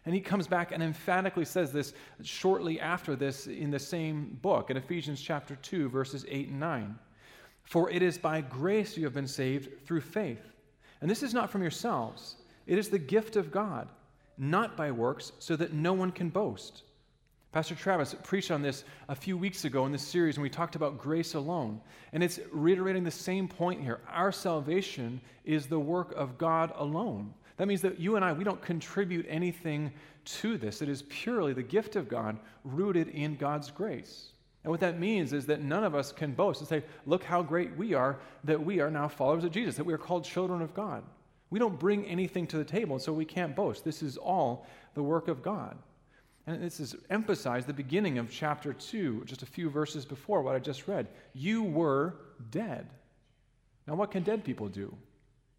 And 0.05 0.15
he 0.15 0.21
comes 0.21 0.47
back 0.47 0.71
and 0.71 0.81
emphatically 0.81 1.45
says 1.45 1.71
this 1.71 1.93
shortly 2.23 2.79
after 2.79 3.15
this 3.15 3.47
in 3.47 3.69
the 3.69 3.79
same 3.79 4.37
book, 4.41 4.69
in 4.69 4.77
Ephesians 4.77 5.21
chapter 5.21 5.55
2, 5.57 5.89
verses 5.89 6.25
8 6.27 6.49
and 6.49 6.59
9. 6.59 6.99
For 7.63 7.89
it 7.91 8.01
is 8.01 8.17
by 8.17 8.41
grace 8.41 8.97
you 8.97 9.03
have 9.03 9.13
been 9.13 9.27
saved 9.27 9.85
through 9.85 10.01
faith. 10.01 10.41
And 11.01 11.09
this 11.09 11.23
is 11.23 11.33
not 11.33 11.49
from 11.49 11.61
yourselves, 11.61 12.35
it 12.65 12.77
is 12.77 12.89
the 12.89 12.99
gift 12.99 13.35
of 13.35 13.51
God, 13.51 13.89
not 14.37 14.77
by 14.77 14.91
works, 14.91 15.31
so 15.39 15.55
that 15.55 15.73
no 15.73 15.93
one 15.93 16.11
can 16.11 16.29
boast. 16.29 16.83
Pastor 17.51 17.73
Travis 17.73 18.15
preached 18.23 18.51
on 18.51 18.61
this 18.61 18.83
a 19.07 19.15
few 19.15 19.35
weeks 19.35 19.65
ago 19.65 19.87
in 19.87 19.91
this 19.91 20.07
series 20.07 20.37
when 20.37 20.43
we 20.43 20.51
talked 20.51 20.75
about 20.75 20.99
grace 20.99 21.33
alone. 21.33 21.81
And 22.13 22.21
it's 22.21 22.39
reiterating 22.51 23.03
the 23.03 23.09
same 23.09 23.47
point 23.47 23.81
here. 23.81 24.01
Our 24.07 24.31
salvation 24.31 25.19
is 25.45 25.65
the 25.65 25.79
work 25.79 26.13
of 26.15 26.37
God 26.37 26.71
alone. 26.75 27.33
That 27.59 27.67
means 27.67 27.81
that 27.81 27.99
you 27.99 28.15
and 28.15 28.23
I, 28.23 28.31
we 28.31 28.45
don't 28.45 28.61
contribute 28.61 29.25
anything 29.27 29.91
to 30.23 30.57
this. 30.57 30.81
It 30.81 30.87
is 30.87 31.03
purely 31.09 31.51
the 31.51 31.61
gift 31.61 31.97
of 31.97 32.07
God 32.07 32.39
rooted 32.63 33.09
in 33.09 33.35
God's 33.35 33.69
grace. 33.69 34.29
And 34.63 34.71
what 34.71 34.79
that 34.79 34.97
means 34.97 35.33
is 35.33 35.45
that 35.47 35.61
none 35.61 35.83
of 35.83 35.93
us 35.93 36.13
can 36.13 36.31
boast 36.31 36.61
and 36.61 36.69
say, 36.69 36.83
look 37.05 37.21
how 37.21 37.41
great 37.41 37.75
we 37.75 37.93
are 37.93 38.17
that 38.45 38.63
we 38.63 38.79
are 38.79 38.89
now 38.89 39.09
followers 39.09 39.43
of 39.43 39.51
Jesus, 39.51 39.75
that 39.75 39.83
we 39.83 39.93
are 39.93 39.97
called 39.97 40.23
children 40.23 40.61
of 40.61 40.73
God. 40.73 41.03
We 41.49 41.59
don't 41.59 41.77
bring 41.77 42.05
anything 42.05 42.47
to 42.47 42.57
the 42.57 42.63
table, 42.63 42.97
so 42.97 43.11
we 43.11 43.25
can't 43.25 43.57
boast. 43.57 43.83
This 43.83 44.01
is 44.01 44.15
all 44.15 44.65
the 44.93 45.03
work 45.03 45.27
of 45.27 45.41
God. 45.41 45.77
And 46.47 46.63
this 46.63 46.79
is 46.79 46.95
emphasized 47.09 47.67
the 47.67 47.73
beginning 47.73 48.19
of 48.19 48.31
chapter 48.31 48.71
2, 48.71 49.23
just 49.25 49.43
a 49.43 49.45
few 49.45 49.69
verses 49.69 50.05
before 50.05 50.41
what 50.41 50.55
I 50.55 50.59
just 50.59 50.87
read. 50.87 51.07
You 51.33 51.63
were 51.63 52.15
dead. 52.51 52.87
Now, 53.85 53.95
what 53.95 54.11
can 54.11 54.23
dead 54.23 54.45
people 54.45 54.69
do? 54.69 54.95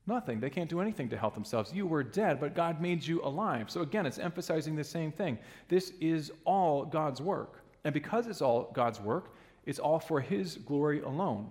Nothing. 0.07 0.41
They 0.41 0.51
can't 0.51 0.69
do 0.69 0.81
anything 0.81 1.09
to 1.11 1.17
help 1.17 1.35
themselves. 1.35 1.73
You 1.73 1.87
were 1.87 2.03
dead, 2.03 2.41
but 2.41 2.55
God 2.55 2.81
made 2.81 3.07
you 3.07 3.23
alive. 3.23 3.71
So, 3.71 3.83
again, 3.83 4.07
it's 4.07 4.19
emphasizing 4.19 4.75
the 4.75 4.85
same 4.85 5.13
thing. 5.13 5.39
This 5.69 5.93
is 6.01 6.33
all 6.45 6.85
God's 6.85 7.21
work. 7.21 7.63
And 7.85 7.95
because 7.95 8.27
it's 8.27 8.43
all 8.43 8.71
God's 8.75 9.01
work, 9.01 9.35
it's 9.67 9.79
all 9.79 9.99
for 9.99 10.21
His 10.21 10.57
glory 10.57 11.01
alone. 11.01 11.51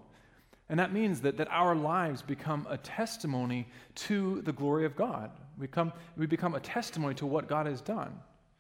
And 0.70 0.80
that 0.80 0.94
means 0.94 1.22
that, 1.22 1.38
that 1.38 1.48
our 1.52 1.76
lives 1.76 2.22
become 2.22 2.68
a 2.70 2.78
testimony 2.78 3.68
to 3.96 4.42
the 4.42 4.52
glory 4.52 4.86
of 4.86 4.96
God. 4.96 5.32
We, 5.58 5.68
come, 5.68 5.92
we 6.16 6.28
become 6.28 6.54
a 6.54 6.60
testimony 6.60 7.16
to 7.16 7.26
what 7.26 7.48
God 7.48 7.66
has 7.66 7.82
done. 7.82 8.14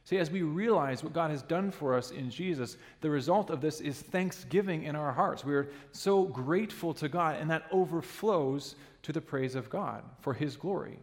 See, 0.10 0.18
as 0.18 0.32
we 0.32 0.42
realize 0.42 1.04
what 1.04 1.14
God 1.14 1.30
has 1.30 1.44
done 1.44 1.70
for 1.70 1.94
us 1.94 2.10
in 2.10 2.32
Jesus, 2.32 2.78
the 3.02 3.12
result 3.12 3.52
of 3.52 3.62
this 3.62 3.80
is 3.80 4.02
thanksgiving 4.02 4.86
in 4.86 4.96
our 4.96 5.12
hearts. 5.12 5.46
We 5.46 5.54
are 5.54 5.70
so 5.92 6.24
grateful 6.24 6.96
to 6.96 7.08
God, 7.08 7.36
and 7.40 7.48
that 7.52 7.68
overflows 7.72 8.74
to 9.04 9.14
the 9.14 9.22
praise 9.22 9.54
of 9.54 9.70
God 9.70 10.02
for 10.22 10.34
His 10.34 10.56
glory. 10.56 10.98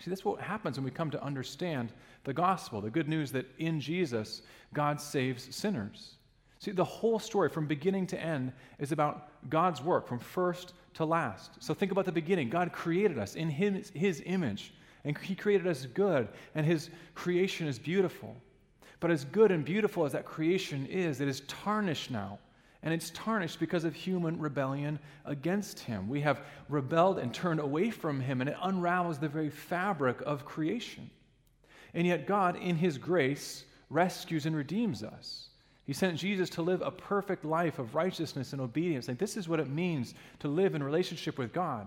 See, 0.00 0.10
that's 0.10 0.24
what 0.24 0.40
happens 0.40 0.76
when 0.76 0.84
we 0.84 0.92
come 0.92 1.10
to 1.10 1.24
understand 1.24 1.92
the 2.22 2.32
gospel, 2.32 2.80
the 2.80 2.88
good 2.88 3.08
news 3.08 3.32
that 3.32 3.46
in 3.58 3.80
Jesus, 3.80 4.42
God 4.72 5.00
saves 5.00 5.52
sinners. 5.52 6.14
See, 6.60 6.70
the 6.70 6.84
whole 6.84 7.18
story 7.18 7.48
from 7.48 7.66
beginning 7.66 8.06
to 8.06 8.22
end 8.22 8.52
is 8.78 8.92
about 8.92 9.26
God's 9.50 9.82
work 9.82 10.06
from 10.06 10.20
first 10.20 10.74
to 10.94 11.04
last. 11.04 11.56
So 11.58 11.74
think 11.74 11.90
about 11.90 12.04
the 12.04 12.12
beginning. 12.12 12.48
God 12.48 12.72
created 12.72 13.18
us 13.18 13.34
in 13.34 13.50
His, 13.50 13.90
his 13.92 14.22
image. 14.24 14.72
And 15.04 15.16
He 15.18 15.34
created 15.34 15.66
us 15.66 15.86
good, 15.86 16.28
and 16.54 16.64
His 16.64 16.90
creation 17.14 17.66
is 17.66 17.78
beautiful. 17.78 18.36
But 19.00 19.10
as 19.10 19.24
good 19.24 19.50
and 19.50 19.64
beautiful 19.64 20.04
as 20.06 20.12
that 20.12 20.24
creation 20.24 20.86
is, 20.86 21.20
it 21.20 21.28
is 21.28 21.40
tarnished 21.42 22.10
now. 22.10 22.38
And 22.82 22.92
it's 22.92 23.10
tarnished 23.10 23.60
because 23.60 23.84
of 23.84 23.94
human 23.94 24.38
rebellion 24.38 24.98
against 25.24 25.80
Him. 25.80 26.08
We 26.08 26.20
have 26.20 26.42
rebelled 26.68 27.18
and 27.18 27.32
turned 27.32 27.60
away 27.60 27.90
from 27.90 28.20
Him, 28.20 28.40
and 28.40 28.50
it 28.50 28.56
unravels 28.62 29.18
the 29.18 29.28
very 29.28 29.50
fabric 29.50 30.20
of 30.26 30.44
creation. 30.44 31.10
And 31.94 32.06
yet, 32.06 32.26
God, 32.26 32.56
in 32.56 32.76
His 32.76 32.98
grace, 32.98 33.64
rescues 33.88 34.46
and 34.46 34.54
redeems 34.54 35.02
us. 35.02 35.48
He 35.84 35.92
sent 35.92 36.18
Jesus 36.18 36.48
to 36.50 36.62
live 36.62 36.82
a 36.82 36.90
perfect 36.90 37.44
life 37.44 37.78
of 37.78 37.94
righteousness 37.94 38.52
and 38.52 38.60
obedience. 38.60 39.08
And 39.08 39.18
this 39.18 39.36
is 39.36 39.48
what 39.48 39.60
it 39.60 39.68
means 39.68 40.14
to 40.40 40.48
live 40.48 40.74
in 40.74 40.82
relationship 40.82 41.38
with 41.38 41.52
God. 41.52 41.86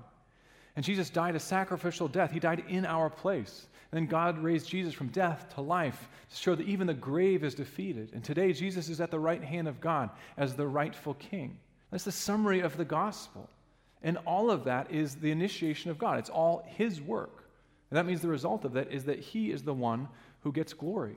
And 0.78 0.86
Jesus 0.86 1.10
died 1.10 1.36
a 1.36 1.40
sacrificial 1.40 2.08
death. 2.08 2.32
He 2.32 2.40
died 2.40 2.64
in 2.70 2.86
our 2.86 3.10
place. 3.10 3.66
And 3.92 3.98
then 3.98 4.06
God 4.06 4.38
raised 4.38 4.70
Jesus 4.70 4.94
from 4.94 5.08
death 5.08 5.48
to 5.56 5.62
life 5.62 6.08
to 6.30 6.36
show 6.38 6.54
that 6.54 6.68
even 6.68 6.86
the 6.86 6.94
grave 6.94 7.44
is 7.44 7.56
defeated. 7.56 8.12
And 8.14 8.24
today, 8.24 8.54
Jesus 8.54 8.88
is 8.88 9.02
at 9.02 9.10
the 9.10 9.20
right 9.20 9.44
hand 9.44 9.68
of 9.68 9.82
God 9.82 10.12
as 10.38 10.54
the 10.54 10.68
rightful 10.68 11.16
king. 11.16 11.58
That's 11.90 12.04
the 12.04 12.12
summary 12.12 12.60
of 12.60 12.78
the 12.78 12.86
gospel. 12.86 13.50
And 14.04 14.20
all 14.28 14.52
of 14.52 14.66
that 14.66 14.92
is 14.92 15.16
the 15.16 15.32
initiation 15.32 15.90
of 15.90 15.98
God. 15.98 16.20
It's 16.20 16.30
all 16.30 16.64
His 16.68 17.02
work. 17.02 17.50
And 17.90 17.98
that 17.98 18.06
means 18.06 18.22
the 18.22 18.28
result 18.28 18.64
of 18.64 18.74
that 18.74 18.92
is 18.92 19.06
that 19.06 19.18
He 19.18 19.50
is 19.52 19.64
the 19.64 19.74
one 19.74 20.08
who 20.42 20.52
gets 20.52 20.74
glory. 20.74 21.16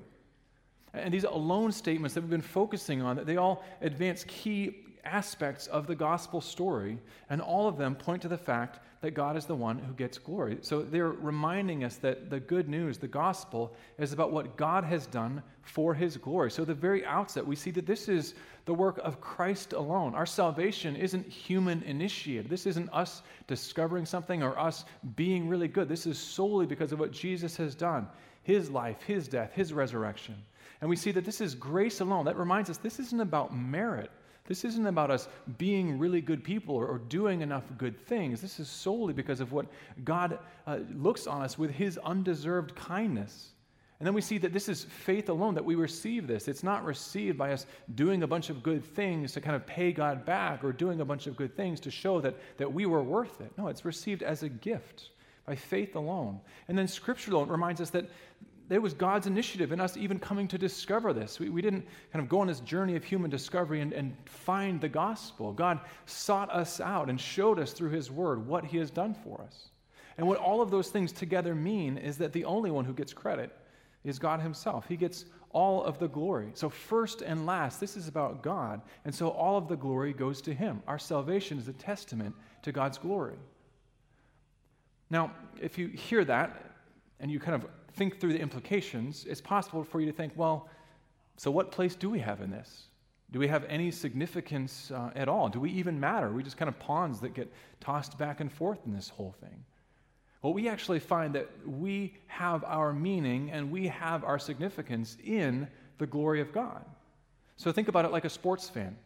And 0.94 1.12
these 1.12 1.24
alone 1.24 1.72
statements 1.72 2.14
that 2.14 2.22
we've 2.22 2.30
been 2.30 2.40
focusing 2.40 3.02
on, 3.02 3.22
they 3.26 3.36
all 3.36 3.62
advance 3.82 4.24
key 4.26 4.86
aspects 5.04 5.66
of 5.66 5.86
the 5.86 5.94
gospel 5.94 6.40
story, 6.40 6.98
and 7.28 7.42
all 7.42 7.68
of 7.68 7.76
them 7.76 7.94
point 7.94 8.22
to 8.22 8.28
the 8.28 8.38
fact 8.38 8.80
that 9.00 9.12
God 9.12 9.36
is 9.36 9.46
the 9.46 9.54
one 9.54 9.78
who 9.78 9.94
gets 9.94 10.18
glory. 10.18 10.58
So 10.60 10.82
they're 10.82 11.08
reminding 11.08 11.84
us 11.84 11.96
that 11.96 12.28
the 12.28 12.38
good 12.38 12.68
news, 12.68 12.98
the 12.98 13.08
gospel, 13.08 13.74
is 13.98 14.12
about 14.12 14.30
what 14.30 14.58
God 14.58 14.84
has 14.84 15.06
done 15.06 15.42
for 15.62 15.94
his 15.94 16.18
glory. 16.18 16.50
So, 16.50 16.64
the 16.64 16.74
very 16.74 17.04
outset, 17.06 17.46
we 17.46 17.56
see 17.56 17.70
that 17.72 17.86
this 17.86 18.08
is 18.08 18.34
the 18.66 18.74
work 18.74 18.98
of 19.02 19.20
Christ 19.20 19.72
alone. 19.72 20.14
Our 20.14 20.26
salvation 20.26 20.96
isn't 20.96 21.26
human 21.26 21.82
initiated. 21.84 22.50
This 22.50 22.66
isn't 22.66 22.90
us 22.92 23.22
discovering 23.46 24.04
something 24.04 24.42
or 24.42 24.58
us 24.58 24.84
being 25.16 25.48
really 25.48 25.68
good. 25.68 25.88
This 25.88 26.06
is 26.06 26.18
solely 26.18 26.66
because 26.66 26.92
of 26.92 26.98
what 26.98 27.12
Jesus 27.12 27.56
has 27.56 27.74
done 27.74 28.06
his 28.42 28.70
life, 28.70 29.02
his 29.02 29.28
death, 29.28 29.52
his 29.52 29.72
resurrection. 29.72 30.34
And 30.80 30.88
we 30.88 30.96
see 30.96 31.12
that 31.12 31.24
this 31.24 31.40
is 31.40 31.54
grace 31.54 32.00
alone. 32.00 32.24
That 32.24 32.38
reminds 32.38 32.70
us 32.70 32.78
this 32.78 32.98
isn't 32.98 33.20
about 33.20 33.54
merit. 33.54 34.10
This 34.50 34.64
isn't 34.64 34.86
about 34.88 35.12
us 35.12 35.28
being 35.58 35.96
really 35.96 36.20
good 36.20 36.42
people 36.42 36.74
or, 36.74 36.84
or 36.84 36.98
doing 36.98 37.40
enough 37.40 37.62
good 37.78 37.96
things. 38.08 38.40
This 38.40 38.58
is 38.58 38.68
solely 38.68 39.12
because 39.12 39.38
of 39.38 39.52
what 39.52 39.66
God 40.02 40.40
uh, 40.66 40.78
looks 40.92 41.28
on 41.28 41.40
us 41.40 41.56
with 41.56 41.70
his 41.70 41.98
undeserved 41.98 42.74
kindness. 42.74 43.50
And 44.00 44.06
then 44.08 44.12
we 44.12 44.20
see 44.20 44.38
that 44.38 44.52
this 44.52 44.68
is 44.68 44.82
faith 44.82 45.28
alone 45.28 45.54
that 45.54 45.64
we 45.64 45.76
receive 45.76 46.26
this. 46.26 46.48
It's 46.48 46.64
not 46.64 46.84
received 46.84 47.38
by 47.38 47.52
us 47.52 47.64
doing 47.94 48.24
a 48.24 48.26
bunch 48.26 48.50
of 48.50 48.60
good 48.60 48.84
things 48.84 49.30
to 49.34 49.40
kind 49.40 49.54
of 49.54 49.64
pay 49.68 49.92
God 49.92 50.24
back 50.24 50.64
or 50.64 50.72
doing 50.72 51.00
a 51.00 51.04
bunch 51.04 51.28
of 51.28 51.36
good 51.36 51.54
things 51.54 51.78
to 51.78 51.92
show 51.92 52.20
that, 52.20 52.34
that 52.56 52.72
we 52.72 52.86
were 52.86 53.04
worth 53.04 53.40
it. 53.40 53.52
No, 53.56 53.68
it's 53.68 53.84
received 53.84 54.24
as 54.24 54.42
a 54.42 54.48
gift 54.48 55.10
by 55.46 55.54
faith 55.54 55.94
alone. 55.94 56.40
And 56.66 56.76
then 56.76 56.88
Scripture 56.88 57.30
alone 57.30 57.50
reminds 57.50 57.80
us 57.80 57.90
that 57.90 58.10
it 58.70 58.80
was 58.80 58.94
God's 58.94 59.26
initiative 59.26 59.72
in 59.72 59.80
us 59.80 59.96
even 59.96 60.18
coming 60.18 60.46
to 60.48 60.58
discover 60.58 61.12
this. 61.12 61.40
We, 61.40 61.48
we 61.48 61.60
didn't 61.60 61.86
kind 62.12 62.22
of 62.22 62.28
go 62.28 62.40
on 62.40 62.46
this 62.46 62.60
journey 62.60 62.94
of 62.94 63.02
human 63.02 63.28
discovery 63.28 63.80
and, 63.80 63.92
and 63.92 64.16
find 64.26 64.80
the 64.80 64.88
gospel. 64.88 65.52
God 65.52 65.80
sought 66.06 66.54
us 66.54 66.80
out 66.80 67.10
and 67.10 67.20
showed 67.20 67.58
us 67.58 67.72
through 67.72 67.90
His 67.90 68.10
Word 68.10 68.46
what 68.46 68.64
He 68.64 68.78
has 68.78 68.90
done 68.90 69.14
for 69.24 69.42
us. 69.42 69.70
And 70.16 70.26
what 70.28 70.38
all 70.38 70.62
of 70.62 70.70
those 70.70 70.88
things 70.88 71.10
together 71.12 71.54
mean 71.54 71.98
is 71.98 72.18
that 72.18 72.32
the 72.32 72.44
only 72.44 72.70
one 72.70 72.84
who 72.84 72.92
gets 72.92 73.12
credit 73.12 73.50
is 74.04 74.18
God 74.18 74.40
Himself. 74.40 74.86
He 74.88 74.96
gets 74.96 75.24
all 75.52 75.82
of 75.82 75.98
the 75.98 76.08
glory. 76.08 76.50
So, 76.54 76.68
first 76.68 77.22
and 77.22 77.46
last, 77.46 77.80
this 77.80 77.96
is 77.96 78.06
about 78.06 78.42
God. 78.42 78.82
And 79.04 79.14
so, 79.14 79.30
all 79.30 79.56
of 79.56 79.66
the 79.66 79.76
glory 79.76 80.12
goes 80.12 80.40
to 80.42 80.54
Him. 80.54 80.82
Our 80.86 80.98
salvation 80.98 81.58
is 81.58 81.68
a 81.68 81.72
testament 81.72 82.34
to 82.62 82.70
God's 82.70 82.98
glory. 82.98 83.36
Now, 85.10 85.32
if 85.60 85.76
you 85.76 85.88
hear 85.88 86.24
that 86.24 86.70
and 87.18 87.30
you 87.30 87.40
kind 87.40 87.56
of 87.56 87.68
think 88.00 88.18
through 88.18 88.32
the 88.32 88.40
implications, 88.40 89.26
it's 89.28 89.42
possible 89.42 89.84
for 89.84 90.00
you 90.00 90.06
to 90.06 90.12
think, 90.12 90.32
well, 90.34 90.70
so 91.36 91.50
what 91.50 91.70
place 91.70 91.94
do 91.94 92.08
we 92.08 92.18
have 92.18 92.40
in 92.40 92.50
this? 92.50 92.84
Do 93.30 93.38
we 93.38 93.46
have 93.48 93.66
any 93.68 93.90
significance 93.90 94.90
uh, 94.90 95.10
at 95.14 95.28
all? 95.28 95.50
Do 95.50 95.60
we 95.60 95.70
even 95.72 96.00
matter? 96.00 96.28
Are 96.28 96.32
we 96.32 96.42
just 96.42 96.56
kind 96.56 96.70
of 96.70 96.78
pawns 96.78 97.20
that 97.20 97.34
get 97.34 97.52
tossed 97.78 98.16
back 98.16 98.40
and 98.40 98.50
forth 98.50 98.78
in 98.86 98.94
this 98.94 99.10
whole 99.10 99.34
thing? 99.42 99.66
Well, 100.40 100.54
we 100.54 100.66
actually 100.66 100.98
find 100.98 101.34
that 101.34 101.50
we 101.66 102.14
have 102.26 102.64
our 102.64 102.94
meaning 102.94 103.50
and 103.50 103.70
we 103.70 103.88
have 103.88 104.24
our 104.24 104.38
significance 104.38 105.18
in 105.22 105.68
the 105.98 106.06
glory 106.06 106.40
of 106.40 106.54
God. 106.54 106.82
So 107.58 107.70
think 107.70 107.88
about 107.88 108.06
it 108.06 108.12
like 108.12 108.24
a 108.24 108.30
sports 108.30 108.70
fan. 108.70 108.96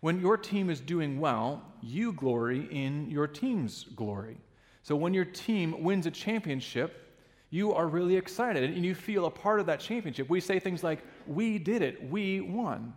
When 0.00 0.20
your 0.20 0.36
team 0.36 0.70
is 0.70 0.80
doing 0.80 1.20
well, 1.20 1.62
you 1.80 2.12
glory 2.12 2.66
in 2.72 3.08
your 3.08 3.28
team's 3.28 3.84
glory. 3.94 4.38
So 4.82 4.96
when 4.96 5.14
your 5.14 5.24
team 5.24 5.84
wins 5.84 6.06
a 6.06 6.10
championship, 6.10 7.03
you 7.54 7.72
are 7.72 7.86
really 7.86 8.16
excited 8.16 8.64
and 8.64 8.84
you 8.84 8.96
feel 8.96 9.26
a 9.26 9.30
part 9.30 9.60
of 9.60 9.66
that 9.66 9.78
championship. 9.78 10.28
We 10.28 10.40
say 10.40 10.58
things 10.58 10.82
like, 10.82 11.04
We 11.28 11.56
did 11.56 11.82
it, 11.82 12.10
we 12.10 12.40
won. 12.40 12.92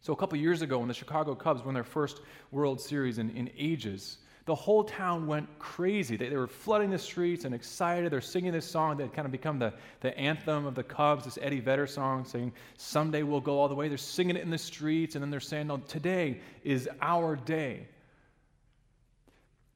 So, 0.00 0.12
a 0.12 0.16
couple 0.16 0.36
years 0.36 0.62
ago, 0.62 0.80
when 0.80 0.88
the 0.88 0.94
Chicago 0.94 1.36
Cubs 1.36 1.62
won 1.62 1.72
their 1.72 1.84
first 1.84 2.22
World 2.50 2.80
Series 2.80 3.18
in, 3.18 3.30
in 3.30 3.48
ages, 3.56 4.18
the 4.46 4.54
whole 4.54 4.82
town 4.82 5.28
went 5.28 5.48
crazy. 5.60 6.16
They, 6.16 6.28
they 6.28 6.36
were 6.36 6.48
flooding 6.48 6.90
the 6.90 6.98
streets 6.98 7.44
and 7.44 7.54
excited. 7.54 8.12
They're 8.12 8.20
singing 8.20 8.50
this 8.50 8.66
song 8.66 8.96
that 8.96 9.04
had 9.04 9.12
kind 9.12 9.26
of 9.26 9.32
become 9.32 9.60
the, 9.60 9.72
the 10.00 10.16
anthem 10.18 10.66
of 10.66 10.74
the 10.74 10.82
Cubs, 10.82 11.24
this 11.24 11.38
Eddie 11.40 11.60
Vedder 11.60 11.86
song 11.86 12.24
saying, 12.24 12.52
Someday 12.76 13.22
we'll 13.22 13.40
go 13.40 13.60
all 13.60 13.68
the 13.68 13.76
way. 13.76 13.86
They're 13.86 13.96
singing 13.96 14.34
it 14.34 14.42
in 14.42 14.50
the 14.50 14.58
streets, 14.58 15.14
and 15.14 15.22
then 15.22 15.30
they're 15.30 15.38
saying, 15.38 15.68
No, 15.68 15.76
today 15.76 16.40
is 16.64 16.88
our 17.00 17.36
day. 17.36 17.86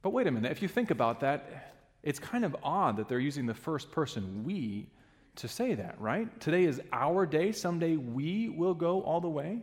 But 0.03 0.11
wait 0.11 0.27
a 0.27 0.33
minute, 0.33 0.50
if 0.50 0.61
you 0.61 0.67
think 0.67 0.91
about 0.91 1.21
that, 1.21 1.70
it's 2.02 2.19
kind 2.19 2.45
of 2.45 2.57
odd 2.62 2.97
that 2.97 3.09
they're 3.09 3.19
using 3.19 3.47
the 3.47 3.54
first 3.54 3.90
person 3.90 4.45
we 4.45 4.88
to 5.37 5.49
say 5.49 5.75
that, 5.75 6.00
right? 6.00 6.40
Today 6.40 6.64
is 6.64 6.80
our 6.92 7.26
day. 7.26 7.52
Someday 7.52 7.97
we 7.97 8.49
will 8.49 8.75
go 8.75 9.02
all 9.02 9.21
the 9.21 9.28
way. 9.28 9.61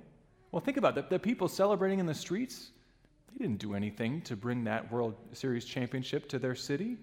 Well, 0.52 0.62
think 0.62 0.78
about 0.78 0.96
that. 0.96 1.10
The 1.10 1.20
people 1.20 1.48
celebrating 1.48 2.00
in 2.00 2.06
the 2.06 2.14
streets, 2.14 2.72
they 3.32 3.44
didn't 3.46 3.60
do 3.60 3.74
anything 3.74 4.22
to 4.22 4.36
bring 4.36 4.64
that 4.64 4.92
World 4.92 5.16
Series 5.34 5.66
championship 5.66 6.30
to 6.30 6.40
their 6.40 6.56
city. 6.56 6.98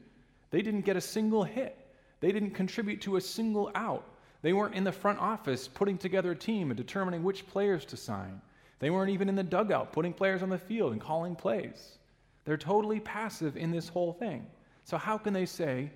They 0.51 0.63
didn't 0.63 0.83
get 0.83 0.97
a 0.97 1.01
single 1.01 1.45
hit, 1.45 1.79
they 2.21 2.33
didn't 2.33 2.53
contribute 2.53 3.01
to 3.03 3.17
a 3.17 3.21
single 3.21 3.71
out. 3.75 4.05
They 4.43 4.53
weren't 4.53 4.75
in 4.75 4.85
the 4.85 4.93
front 4.93 5.21
office 5.21 5.69
putting 5.69 5.97
together 5.97 6.33
a 6.33 6.37
team 6.37 6.71
and 6.71 6.77
determining 6.77 7.23
which 7.23 7.47
players 7.47 7.87
to 7.87 7.97
sign. 7.97 8.43
They 8.79 8.91
weren't 8.91 9.11
even 9.11 9.31
in 9.31 9.37
the 9.37 9.43
dugout 9.43 9.93
putting 9.93 10.13
players 10.13 10.43
on 10.43 10.51
the 10.51 10.59
field 10.59 10.93
and 10.93 11.01
calling 11.01 11.35
plays. 11.35 11.99
They're 12.45 12.59
totally 12.59 13.01
passive 13.01 13.57
in 13.57 13.71
this 13.71 13.89
whole 13.89 14.13
thing. 14.13 14.47
So, 14.85 14.97
how 14.97 15.19
can 15.19 15.33
they 15.33 15.47
say, 15.47 15.91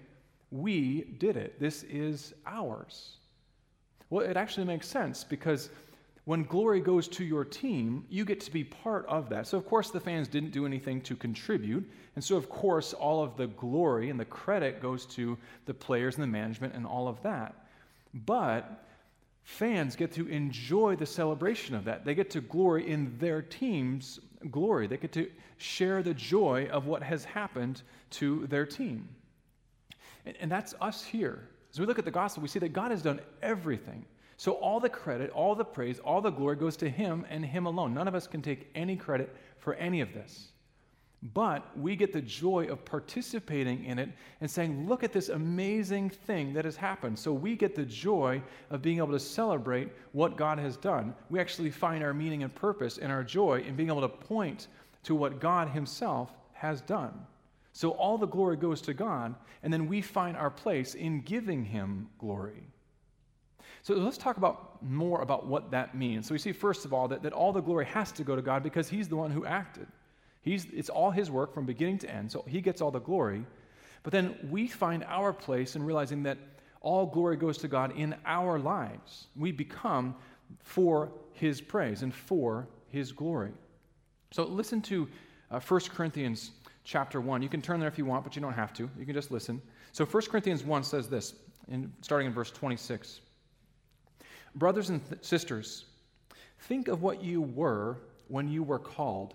We 0.51 1.03
did 1.19 1.37
it? 1.37 1.61
This 1.61 1.83
is 1.85 2.35
ours? 2.47 3.17
Well, 4.11 4.25
it 4.25 4.37
actually 4.37 4.67
makes 4.67 4.89
sense 4.89 5.23
because 5.23 5.71
when 6.25 6.45
glory 6.45 6.81
goes 6.81 7.09
to 7.09 7.25
your 7.25 7.45
team, 7.45 8.05
you 8.11 8.25
get 8.25 8.41
to 8.41 8.51
be 8.51 8.65
part 8.65 9.07
of 9.07 9.29
that. 9.31 9.47
So, 9.47 9.57
of 9.57 9.67
course, 9.67 9.91
the 9.91 10.01
fans 10.01 10.29
didn't 10.29 10.51
do 10.51 10.67
anything 10.67 11.01
to 11.03 11.17
contribute. 11.17 11.91
And 12.17 12.23
so, 12.23 12.37
of 12.37 12.51
course, 12.51 12.93
all 12.93 13.23
of 13.23 13.37
the 13.37 13.47
glory 13.47 14.11
and 14.11 14.21
the 14.21 14.27
credit 14.27 14.83
goes 14.83 15.07
to 15.07 15.39
the 15.65 15.73
players 15.75 16.17
and 16.17 16.23
the 16.23 16.27
management 16.27 16.75
and 16.75 16.87
all 16.87 17.09
of 17.09 17.23
that. 17.23 17.55
But 18.13 18.85
fans 19.43 19.97
get 19.97 20.13
to 20.13 20.29
enjoy 20.29 20.97
the 20.97 21.07
celebration 21.07 21.75
of 21.75 21.85
that. 21.85 22.05
They 22.05 22.15
get 22.15 22.29
to 22.33 22.43
glory 22.43 22.91
in 22.91 23.17
their 23.19 23.41
team's 23.41 24.21
glory. 24.51 24.87
They 24.87 24.97
get 24.97 25.13
to 25.13 25.31
share 25.57 26.03
the 26.03 26.15
joy 26.15 26.69
of 26.71 26.87
what 26.87 27.03
has 27.03 27.25
happened 27.25 27.83
to 28.11 28.47
their 28.47 28.67
team. 28.67 29.09
And, 30.27 30.37
and 30.41 30.51
that's 30.51 30.75
us 30.81 31.05
here. 31.05 31.49
As 31.73 31.81
we 31.81 31.87
look 31.87 31.99
at 31.99 32.05
the 32.05 32.11
gospel, 32.11 32.43
we 32.43 32.49
see 32.49 32.59
that 32.61 32.73
God 32.73 32.91
has 32.91 33.03
done 33.03 33.21
everything. 33.43 34.05
So 34.37 34.53
all 34.53 34.79
the 34.81 34.89
credit, 34.89 35.31
all 35.31 35.55
the 35.55 35.65
praise, 35.65 35.99
all 35.99 36.21
the 36.21 36.31
glory 36.31 36.57
goes 36.57 36.77
to 36.79 36.89
Him 36.89 37.27
and 37.29 37.45
Him 37.45 37.67
alone. 37.67 37.93
None 37.93 38.07
of 38.07 38.15
us 38.15 38.27
can 38.27 38.41
take 38.41 38.71
any 38.75 38.97
credit 38.97 39.35
for 39.59 39.75
any 39.75 40.01
of 40.01 40.13
this. 40.13 40.49
But 41.35 41.77
we 41.77 41.97
get 41.97 42.13
the 42.13 42.21
joy 42.21 42.67
of 42.67 42.85
participating 42.85 43.85
in 43.85 43.99
it 43.99 44.11
and 44.41 44.49
saying, 44.49 44.87
look 44.89 45.03
at 45.03 45.13
this 45.13 45.31
amazing 45.31 46.11
thing 46.11 46.53
that 46.55 46.65
has 46.65 46.77
happened. 46.77 47.19
So 47.19 47.33
we 47.33 47.57
get 47.57 47.75
the 47.75 47.85
joy 47.85 48.41
of 48.71 48.83
being 48.83 48.99
able 48.99 49.13
to 49.13 49.19
celebrate 49.19 49.89
what 50.13 50.37
God 50.37 50.61
has 50.61 50.77
done. 50.77 51.15
We 51.29 51.41
actually 51.41 51.71
find 51.71 52.05
our 52.05 52.15
meaning 52.15 52.45
and 52.45 52.55
purpose 52.55 52.99
and 52.99 53.11
our 53.11 53.25
joy 53.25 53.65
in 53.67 53.75
being 53.75 53.89
able 53.89 54.03
to 54.03 54.09
point 54.09 54.69
to 55.05 55.17
what 55.17 55.41
God 55.41 55.69
Himself 55.69 56.33
has 56.53 56.83
done. 56.83 57.13
So 57.73 57.91
all 57.91 58.17
the 58.17 58.27
glory 58.27 58.57
goes 58.57 58.81
to 58.83 58.95
God, 58.95 59.35
and 59.65 59.73
then 59.73 59.89
we 59.89 60.01
find 60.01 60.37
our 60.37 60.51
place 60.51 60.95
in 60.95 61.21
giving 61.23 61.65
Him 61.65 62.09
glory. 62.19 62.63
So 63.83 63.95
let's 63.95 64.19
talk 64.19 64.37
about 64.37 64.83
more 64.83 65.23
about 65.23 65.47
what 65.47 65.71
that 65.73 65.97
means. 65.97 66.29
So 66.29 66.35
we 66.35 66.39
see, 66.39 66.53
first 66.53 66.85
of 66.85 66.93
all, 66.93 67.09
that, 67.09 67.23
that 67.23 67.33
all 67.33 67.53
the 67.53 67.61
glory 67.61 67.87
has 67.87 68.13
to 68.13 68.23
go 68.23 68.37
to 68.37 68.43
God 68.43 68.63
because 68.63 68.89
He's 68.89 69.09
the 69.09 69.17
one 69.17 69.31
who 69.33 69.45
acted. 69.45 69.89
He's, 70.41 70.67
it's 70.67 70.89
all 70.89 71.11
his 71.11 71.31
work 71.31 71.53
from 71.53 71.67
beginning 71.67 71.99
to 71.99 72.11
end, 72.11 72.31
so 72.31 72.45
he 72.49 72.61
gets 72.61 72.81
all 72.81 72.91
the 72.91 73.01
glory. 73.01 73.45
But 74.03 74.13
then 74.13 74.37
we 74.51 74.69
find 74.69 75.05
our 75.05 75.33
place 75.33 75.77
in 75.77 75.83
realizing 75.83 76.23
that 76.23 76.39
all 76.81 77.07
glory 77.07 77.37
goes 77.37 77.59
to 77.59 77.69
God 77.69 77.97
in 77.97 78.15
our 78.25 78.59
lives. 78.59 79.27
We 79.37 79.53
become 79.53 80.15
for 80.61 81.11
his 81.33 81.61
praise 81.61 82.03
and 82.03 82.15
for 82.15 82.69
his 82.89 83.13
glory. 83.13 83.53
So 84.31 84.45
listen 84.45 84.81
to 84.83 85.09
uh, 85.51 85.61
1 85.61 85.81
Corinthians 85.95 86.53
chapter 86.85 87.21
1. 87.21 87.43
You 87.43 87.49
can 87.49 87.63
turn 87.63 87.81
there 87.81 87.89
if 87.89 87.99
you 87.99 88.05
want, 88.05 88.25
but 88.25 88.37
you 88.37 88.43
don't 88.43 88.53
have 88.53 88.73
to. 88.75 88.89
You 88.99 89.05
can 89.05 89.15
just 89.15 89.31
listen. 89.31 89.61
So 89.93 90.05
1 90.05 90.23
Corinthians 90.27 90.65
1 90.65 90.85
says 90.85 91.09
this, 91.09 91.35
in, 91.69 91.93
starting 92.03 92.27
in 92.27 92.33
verse 92.33 92.51
26. 92.51 93.21
Brothers 94.55 94.91
and 94.91 95.07
th- 95.09 95.25
sisters, 95.25 95.85
think 96.61 96.89
of 96.89 97.03
what 97.03 97.23
you 97.23 97.43
were 97.43 97.99
when 98.29 98.49
you 98.49 98.63
were 98.63 98.79
called. 98.79 99.35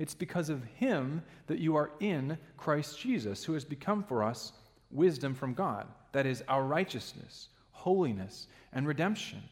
It's 0.00 0.14
because 0.14 0.48
of 0.48 0.64
him 0.64 1.22
that 1.46 1.58
you 1.58 1.76
are 1.76 1.90
in 2.00 2.38
Christ 2.56 2.98
Jesus, 2.98 3.44
who 3.44 3.52
has 3.52 3.66
become 3.66 4.02
for 4.02 4.22
us 4.22 4.54
wisdom 4.90 5.34
from 5.34 5.52
God. 5.52 5.86
That 6.12 6.24
is 6.24 6.42
our 6.48 6.64
righteousness, 6.64 7.48
holiness, 7.72 8.46
and 8.72 8.88
redemption. 8.88 9.42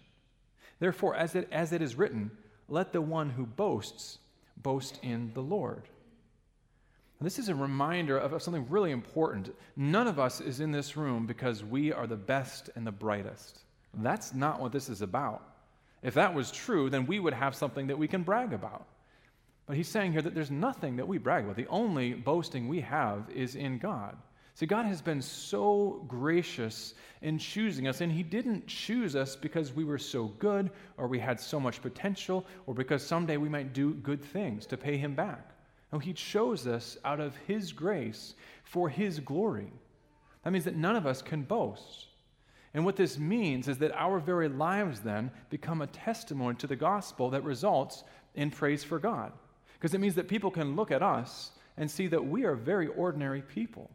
Therefore, 0.80 1.14
as 1.14 1.34
it, 1.34 1.48
as 1.52 1.74
it 1.74 1.82
is 1.82 1.96
written, 1.96 2.30
let 2.66 2.94
the 2.94 3.02
one 3.02 3.28
who 3.28 3.44
boasts 3.44 4.20
boast 4.56 4.98
in 5.02 5.32
the 5.34 5.42
Lord. 5.42 5.82
And 7.18 7.26
this 7.26 7.38
is 7.38 7.50
a 7.50 7.54
reminder 7.54 8.16
of 8.16 8.42
something 8.42 8.66
really 8.70 8.92
important. 8.92 9.54
None 9.76 10.06
of 10.06 10.18
us 10.18 10.40
is 10.40 10.60
in 10.60 10.72
this 10.72 10.96
room 10.96 11.26
because 11.26 11.62
we 11.62 11.92
are 11.92 12.06
the 12.06 12.16
best 12.16 12.70
and 12.74 12.86
the 12.86 12.92
brightest. 12.92 13.58
That's 13.92 14.32
not 14.32 14.62
what 14.62 14.72
this 14.72 14.88
is 14.88 15.02
about. 15.02 15.42
If 16.02 16.14
that 16.14 16.32
was 16.32 16.50
true, 16.50 16.88
then 16.88 17.04
we 17.04 17.20
would 17.20 17.34
have 17.34 17.54
something 17.54 17.88
that 17.88 17.98
we 17.98 18.08
can 18.08 18.22
brag 18.22 18.54
about. 18.54 18.86
But 19.68 19.76
he's 19.76 19.86
saying 19.86 20.12
here 20.12 20.22
that 20.22 20.34
there's 20.34 20.50
nothing 20.50 20.96
that 20.96 21.06
we 21.06 21.18
brag 21.18 21.44
about. 21.44 21.56
The 21.56 21.66
only 21.66 22.14
boasting 22.14 22.68
we 22.68 22.80
have 22.80 23.28
is 23.32 23.54
in 23.54 23.76
God. 23.76 24.16
See, 24.54 24.64
God 24.64 24.86
has 24.86 25.02
been 25.02 25.20
so 25.20 26.04
gracious 26.08 26.94
in 27.20 27.38
choosing 27.38 27.86
us, 27.86 28.00
and 28.00 28.10
He 28.10 28.22
didn't 28.22 28.66
choose 28.66 29.14
us 29.14 29.36
because 29.36 29.72
we 29.72 29.84
were 29.84 29.98
so 29.98 30.28
good 30.38 30.70
or 30.96 31.06
we 31.06 31.18
had 31.18 31.38
so 31.38 31.60
much 31.60 31.82
potential 31.82 32.46
or 32.66 32.74
because 32.74 33.06
someday 33.06 33.36
we 33.36 33.50
might 33.50 33.74
do 33.74 33.92
good 33.94 34.24
things 34.24 34.66
to 34.66 34.76
pay 34.76 34.96
Him 34.96 35.14
back. 35.14 35.50
No, 35.92 35.98
He 35.98 36.14
chose 36.14 36.66
us 36.66 36.96
out 37.04 37.20
of 37.20 37.36
His 37.46 37.70
grace 37.70 38.34
for 38.64 38.88
His 38.88 39.20
glory. 39.20 39.70
That 40.44 40.50
means 40.50 40.64
that 40.64 40.76
none 40.76 40.96
of 40.96 41.06
us 41.06 41.20
can 41.20 41.42
boast. 41.42 42.06
And 42.72 42.86
what 42.86 42.96
this 42.96 43.18
means 43.18 43.68
is 43.68 43.78
that 43.78 43.92
our 43.92 44.18
very 44.18 44.48
lives 44.48 45.00
then 45.00 45.30
become 45.50 45.82
a 45.82 45.86
testimony 45.88 46.56
to 46.56 46.66
the 46.66 46.74
gospel 46.74 47.30
that 47.30 47.44
results 47.44 48.02
in 48.34 48.50
praise 48.50 48.82
for 48.82 48.98
God. 48.98 49.30
Because 49.78 49.94
it 49.94 50.00
means 50.00 50.14
that 50.16 50.28
people 50.28 50.50
can 50.50 50.76
look 50.76 50.90
at 50.90 51.02
us 51.02 51.52
and 51.76 51.90
see 51.90 52.08
that 52.08 52.24
we 52.24 52.44
are 52.44 52.54
very 52.54 52.88
ordinary 52.88 53.42
people. 53.42 53.90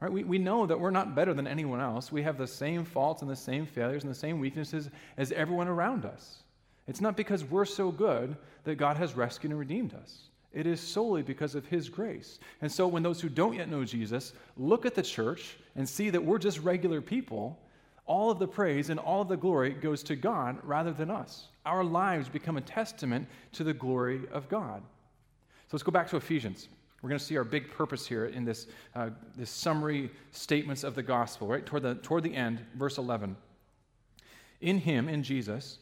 Right? 0.00 0.12
We, 0.12 0.24
we 0.24 0.38
know 0.38 0.66
that 0.66 0.78
we're 0.78 0.90
not 0.90 1.14
better 1.14 1.34
than 1.34 1.46
anyone 1.46 1.80
else. 1.80 2.12
We 2.12 2.22
have 2.22 2.38
the 2.38 2.46
same 2.46 2.84
faults 2.84 3.22
and 3.22 3.30
the 3.30 3.36
same 3.36 3.66
failures 3.66 4.04
and 4.04 4.10
the 4.10 4.18
same 4.18 4.38
weaknesses 4.38 4.90
as 5.16 5.32
everyone 5.32 5.68
around 5.68 6.04
us. 6.04 6.42
It's 6.86 7.00
not 7.00 7.16
because 7.16 7.44
we're 7.44 7.64
so 7.64 7.90
good 7.90 8.36
that 8.64 8.76
God 8.76 8.96
has 8.96 9.14
rescued 9.14 9.50
and 9.50 9.58
redeemed 9.58 9.94
us. 9.94 10.28
It 10.52 10.66
is 10.66 10.80
solely 10.80 11.22
because 11.22 11.54
of 11.54 11.66
His 11.66 11.88
grace. 11.88 12.38
And 12.60 12.70
so, 12.70 12.86
when 12.86 13.02
those 13.02 13.20
who 13.20 13.28
don't 13.28 13.54
yet 13.54 13.68
know 13.68 13.84
Jesus 13.84 14.34
look 14.56 14.86
at 14.86 14.94
the 14.94 15.02
church 15.02 15.56
and 15.74 15.88
see 15.88 16.10
that 16.10 16.24
we're 16.24 16.38
just 16.38 16.60
regular 16.60 17.00
people, 17.00 17.58
all 18.06 18.30
of 18.30 18.38
the 18.38 18.46
praise 18.46 18.90
and 18.90 19.00
all 19.00 19.22
of 19.22 19.28
the 19.28 19.36
glory 19.36 19.70
goes 19.70 20.02
to 20.04 20.16
God 20.16 20.58
rather 20.62 20.92
than 20.92 21.10
us. 21.10 21.48
Our 21.66 21.82
lives 21.82 22.28
become 22.28 22.56
a 22.56 22.60
testament 22.60 23.26
to 23.52 23.64
the 23.64 23.72
glory 23.72 24.22
of 24.30 24.48
God. 24.48 24.82
So, 25.66 25.70
let's 25.72 25.82
go 25.82 25.92
back 25.92 26.08
to 26.10 26.16
Ephesians. 26.16 26.68
We're 27.04 27.10
going 27.10 27.18
to 27.18 27.24
see 27.24 27.36
our 27.36 27.44
big 27.44 27.70
purpose 27.70 28.06
here 28.06 28.26
in 28.26 28.46
this, 28.46 28.66
uh, 28.94 29.10
this 29.36 29.50
summary 29.50 30.10
statements 30.30 30.84
of 30.84 30.94
the 30.94 31.02
gospel, 31.02 31.46
right? 31.46 31.64
Toward 31.64 31.82
the, 31.82 31.96
toward 31.96 32.22
the 32.22 32.34
end, 32.34 32.64
verse 32.76 32.96
11. 32.96 33.36
In 34.62 34.78
him, 34.78 35.10
in 35.10 35.22
Jesus, 35.22 35.80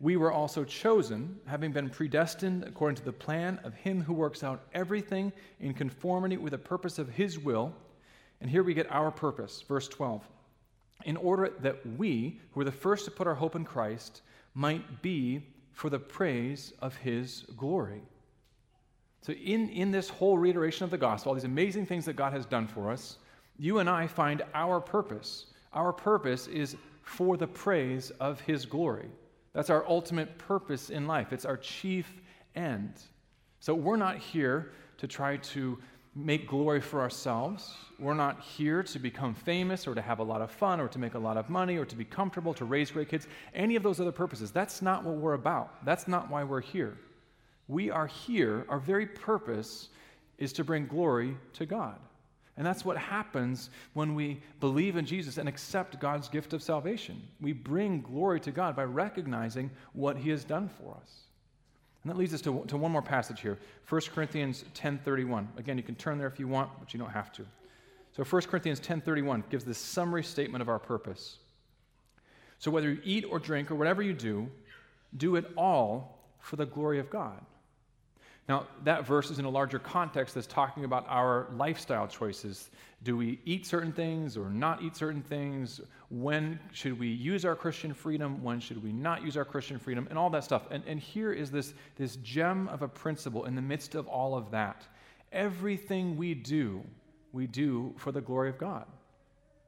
we 0.00 0.16
were 0.16 0.32
also 0.32 0.64
chosen, 0.64 1.38
having 1.46 1.70
been 1.70 1.88
predestined 1.88 2.64
according 2.64 2.96
to 2.96 3.04
the 3.04 3.12
plan 3.12 3.60
of 3.62 3.74
him 3.74 4.02
who 4.02 4.12
works 4.12 4.42
out 4.42 4.62
everything 4.74 5.32
in 5.60 5.74
conformity 5.74 6.36
with 6.36 6.50
the 6.50 6.58
purpose 6.58 6.98
of 6.98 7.08
his 7.08 7.38
will. 7.38 7.72
And 8.40 8.50
here 8.50 8.64
we 8.64 8.74
get 8.74 8.90
our 8.90 9.12
purpose, 9.12 9.62
verse 9.62 9.86
12. 9.86 10.28
In 11.04 11.16
order 11.16 11.52
that 11.60 11.86
we, 11.96 12.40
who 12.50 12.60
were 12.60 12.64
the 12.64 12.72
first 12.72 13.04
to 13.04 13.12
put 13.12 13.28
our 13.28 13.34
hope 13.36 13.54
in 13.54 13.64
Christ, 13.64 14.22
might 14.54 15.02
be 15.02 15.46
for 15.72 15.88
the 15.88 16.00
praise 16.00 16.72
of 16.80 16.96
his 16.96 17.44
glory. 17.56 18.02
So, 19.20 19.32
in, 19.32 19.68
in 19.70 19.90
this 19.90 20.08
whole 20.08 20.38
reiteration 20.38 20.84
of 20.84 20.90
the 20.90 20.98
gospel, 20.98 21.30
all 21.30 21.34
these 21.34 21.44
amazing 21.44 21.86
things 21.86 22.04
that 22.04 22.14
God 22.14 22.32
has 22.32 22.46
done 22.46 22.66
for 22.66 22.90
us, 22.90 23.18
you 23.58 23.78
and 23.78 23.90
I 23.90 24.06
find 24.06 24.42
our 24.54 24.80
purpose. 24.80 25.46
Our 25.72 25.92
purpose 25.92 26.46
is 26.46 26.76
for 27.02 27.36
the 27.36 27.46
praise 27.46 28.10
of 28.20 28.40
His 28.40 28.64
glory. 28.64 29.08
That's 29.52 29.70
our 29.70 29.84
ultimate 29.88 30.38
purpose 30.38 30.90
in 30.90 31.06
life, 31.06 31.32
it's 31.32 31.44
our 31.44 31.56
chief 31.56 32.20
end. 32.54 32.94
So, 33.60 33.74
we're 33.74 33.96
not 33.96 34.18
here 34.18 34.72
to 34.98 35.06
try 35.06 35.36
to 35.36 35.78
make 36.14 36.48
glory 36.48 36.80
for 36.80 37.00
ourselves. 37.00 37.74
We're 37.98 38.14
not 38.14 38.40
here 38.40 38.82
to 38.82 38.98
become 38.98 39.34
famous 39.34 39.86
or 39.86 39.94
to 39.94 40.02
have 40.02 40.18
a 40.18 40.22
lot 40.22 40.42
of 40.42 40.50
fun 40.50 40.80
or 40.80 40.88
to 40.88 40.98
make 40.98 41.14
a 41.14 41.18
lot 41.18 41.36
of 41.36 41.48
money 41.48 41.76
or 41.76 41.84
to 41.84 41.96
be 41.96 42.04
comfortable, 42.04 42.54
to 42.54 42.64
raise 42.64 42.90
great 42.90 43.08
kids, 43.08 43.28
any 43.54 43.76
of 43.76 43.82
those 43.82 44.00
other 44.00 44.12
purposes. 44.12 44.50
That's 44.50 44.82
not 44.82 45.04
what 45.04 45.16
we're 45.16 45.34
about. 45.34 45.84
That's 45.84 46.08
not 46.08 46.30
why 46.30 46.44
we're 46.44 46.60
here. 46.60 46.98
We 47.68 47.90
are 47.90 48.06
here, 48.06 48.64
our 48.68 48.78
very 48.78 49.06
purpose 49.06 49.90
is 50.38 50.52
to 50.54 50.64
bring 50.64 50.86
glory 50.86 51.36
to 51.54 51.66
God. 51.66 51.98
And 52.56 52.66
that's 52.66 52.84
what 52.84 52.96
happens 52.96 53.70
when 53.92 54.16
we 54.16 54.40
believe 54.58 54.96
in 54.96 55.06
Jesus 55.06 55.38
and 55.38 55.48
accept 55.48 56.00
God's 56.00 56.28
gift 56.28 56.52
of 56.52 56.62
salvation. 56.62 57.22
We 57.40 57.52
bring 57.52 58.00
glory 58.00 58.40
to 58.40 58.50
God 58.50 58.74
by 58.74 58.84
recognizing 58.84 59.70
what 59.92 60.16
he 60.16 60.30
has 60.30 60.42
done 60.42 60.68
for 60.68 60.96
us. 61.00 61.20
And 62.02 62.10
that 62.10 62.18
leads 62.18 62.34
us 62.34 62.40
to, 62.42 62.64
to 62.66 62.76
one 62.76 62.90
more 62.90 63.02
passage 63.02 63.40
here 63.40 63.58
1 63.88 64.00
Corinthians 64.12 64.64
10.31. 64.74 65.46
Again, 65.56 65.76
you 65.76 65.84
can 65.84 65.94
turn 65.94 66.18
there 66.18 66.26
if 66.26 66.40
you 66.40 66.48
want, 66.48 66.70
but 66.80 66.92
you 66.92 66.98
don't 66.98 67.10
have 67.10 67.32
to. 67.32 67.46
So 68.16 68.24
1 68.24 68.42
Corinthians 68.42 68.80
10.31 68.80 69.48
gives 69.50 69.64
this 69.64 69.78
summary 69.78 70.24
statement 70.24 70.62
of 70.62 70.68
our 70.68 70.80
purpose. 70.80 71.36
So 72.58 72.72
whether 72.72 72.90
you 72.90 73.00
eat 73.04 73.24
or 73.30 73.38
drink 73.38 73.70
or 73.70 73.76
whatever 73.76 74.02
you 74.02 74.14
do, 74.14 74.48
do 75.16 75.36
it 75.36 75.44
all 75.56 76.18
for 76.40 76.56
the 76.56 76.66
glory 76.66 76.98
of 76.98 77.08
God. 77.08 77.40
Now, 78.48 78.66
that 78.84 79.06
verse 79.06 79.30
is 79.30 79.38
in 79.38 79.44
a 79.44 79.50
larger 79.50 79.78
context 79.78 80.34
that's 80.34 80.46
talking 80.46 80.84
about 80.84 81.04
our 81.06 81.48
lifestyle 81.56 82.08
choices. 82.08 82.70
Do 83.02 83.14
we 83.14 83.40
eat 83.44 83.66
certain 83.66 83.92
things 83.92 84.38
or 84.38 84.48
not 84.48 84.82
eat 84.82 84.96
certain 84.96 85.20
things? 85.20 85.82
When 86.08 86.58
should 86.72 86.98
we 86.98 87.08
use 87.08 87.44
our 87.44 87.54
Christian 87.54 87.92
freedom? 87.92 88.42
When 88.42 88.58
should 88.58 88.82
we 88.82 88.90
not 88.90 89.22
use 89.22 89.36
our 89.36 89.44
Christian 89.44 89.78
freedom? 89.78 90.06
And 90.08 90.18
all 90.18 90.30
that 90.30 90.44
stuff. 90.44 90.62
And, 90.70 90.82
and 90.86 90.98
here 90.98 91.30
is 91.30 91.50
this, 91.50 91.74
this 91.96 92.16
gem 92.16 92.68
of 92.68 92.80
a 92.80 92.88
principle 92.88 93.44
in 93.44 93.54
the 93.54 93.62
midst 93.62 93.94
of 93.94 94.08
all 94.08 94.34
of 94.34 94.50
that. 94.52 94.86
Everything 95.30 96.16
we 96.16 96.32
do, 96.32 96.82
we 97.32 97.46
do 97.46 97.92
for 97.98 98.12
the 98.12 98.22
glory 98.22 98.48
of 98.48 98.56
God. 98.56 98.86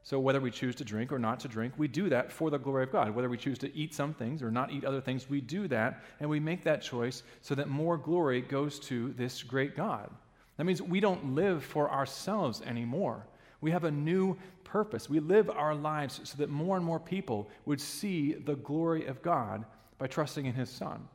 So, 0.03 0.19
whether 0.19 0.41
we 0.41 0.49
choose 0.49 0.75
to 0.75 0.83
drink 0.83 1.11
or 1.11 1.19
not 1.19 1.39
to 1.41 1.47
drink, 1.47 1.73
we 1.77 1.87
do 1.87 2.09
that 2.09 2.31
for 2.31 2.49
the 2.49 2.57
glory 2.57 2.83
of 2.83 2.91
God. 2.91 3.13
Whether 3.13 3.29
we 3.29 3.37
choose 3.37 3.59
to 3.59 3.75
eat 3.75 3.93
some 3.93 4.13
things 4.13 4.41
or 4.41 4.49
not 4.49 4.71
eat 4.71 4.83
other 4.83 5.01
things, 5.01 5.29
we 5.29 5.41
do 5.41 5.67
that, 5.67 6.03
and 6.19 6.29
we 6.29 6.39
make 6.39 6.63
that 6.63 6.81
choice 6.81 7.21
so 7.41 7.53
that 7.55 7.69
more 7.69 7.97
glory 7.97 8.41
goes 8.41 8.79
to 8.79 9.13
this 9.13 9.43
great 9.43 9.75
God. 9.75 10.09
That 10.57 10.63
means 10.63 10.81
we 10.81 10.99
don't 10.99 11.35
live 11.35 11.63
for 11.63 11.89
ourselves 11.89 12.61
anymore. 12.61 13.27
We 13.61 13.71
have 13.71 13.83
a 13.83 13.91
new 13.91 14.37
purpose. 14.63 15.07
We 15.07 15.19
live 15.19 15.49
our 15.51 15.75
lives 15.75 16.19
so 16.23 16.37
that 16.37 16.49
more 16.49 16.77
and 16.77 16.85
more 16.85 16.99
people 16.99 17.49
would 17.65 17.79
see 17.79 18.33
the 18.33 18.55
glory 18.55 19.05
of 19.05 19.21
God 19.21 19.65
by 19.99 20.07
trusting 20.07 20.45
in 20.45 20.53
His 20.53 20.69
Son. 20.69 21.07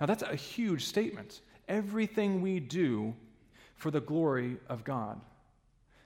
Now, 0.00 0.06
that's 0.06 0.22
a 0.22 0.34
huge 0.34 0.84
statement. 0.84 1.40
Everything 1.68 2.42
we 2.42 2.58
do 2.58 3.14
for 3.76 3.92
the 3.92 4.00
glory 4.00 4.56
of 4.68 4.82
God. 4.82 5.20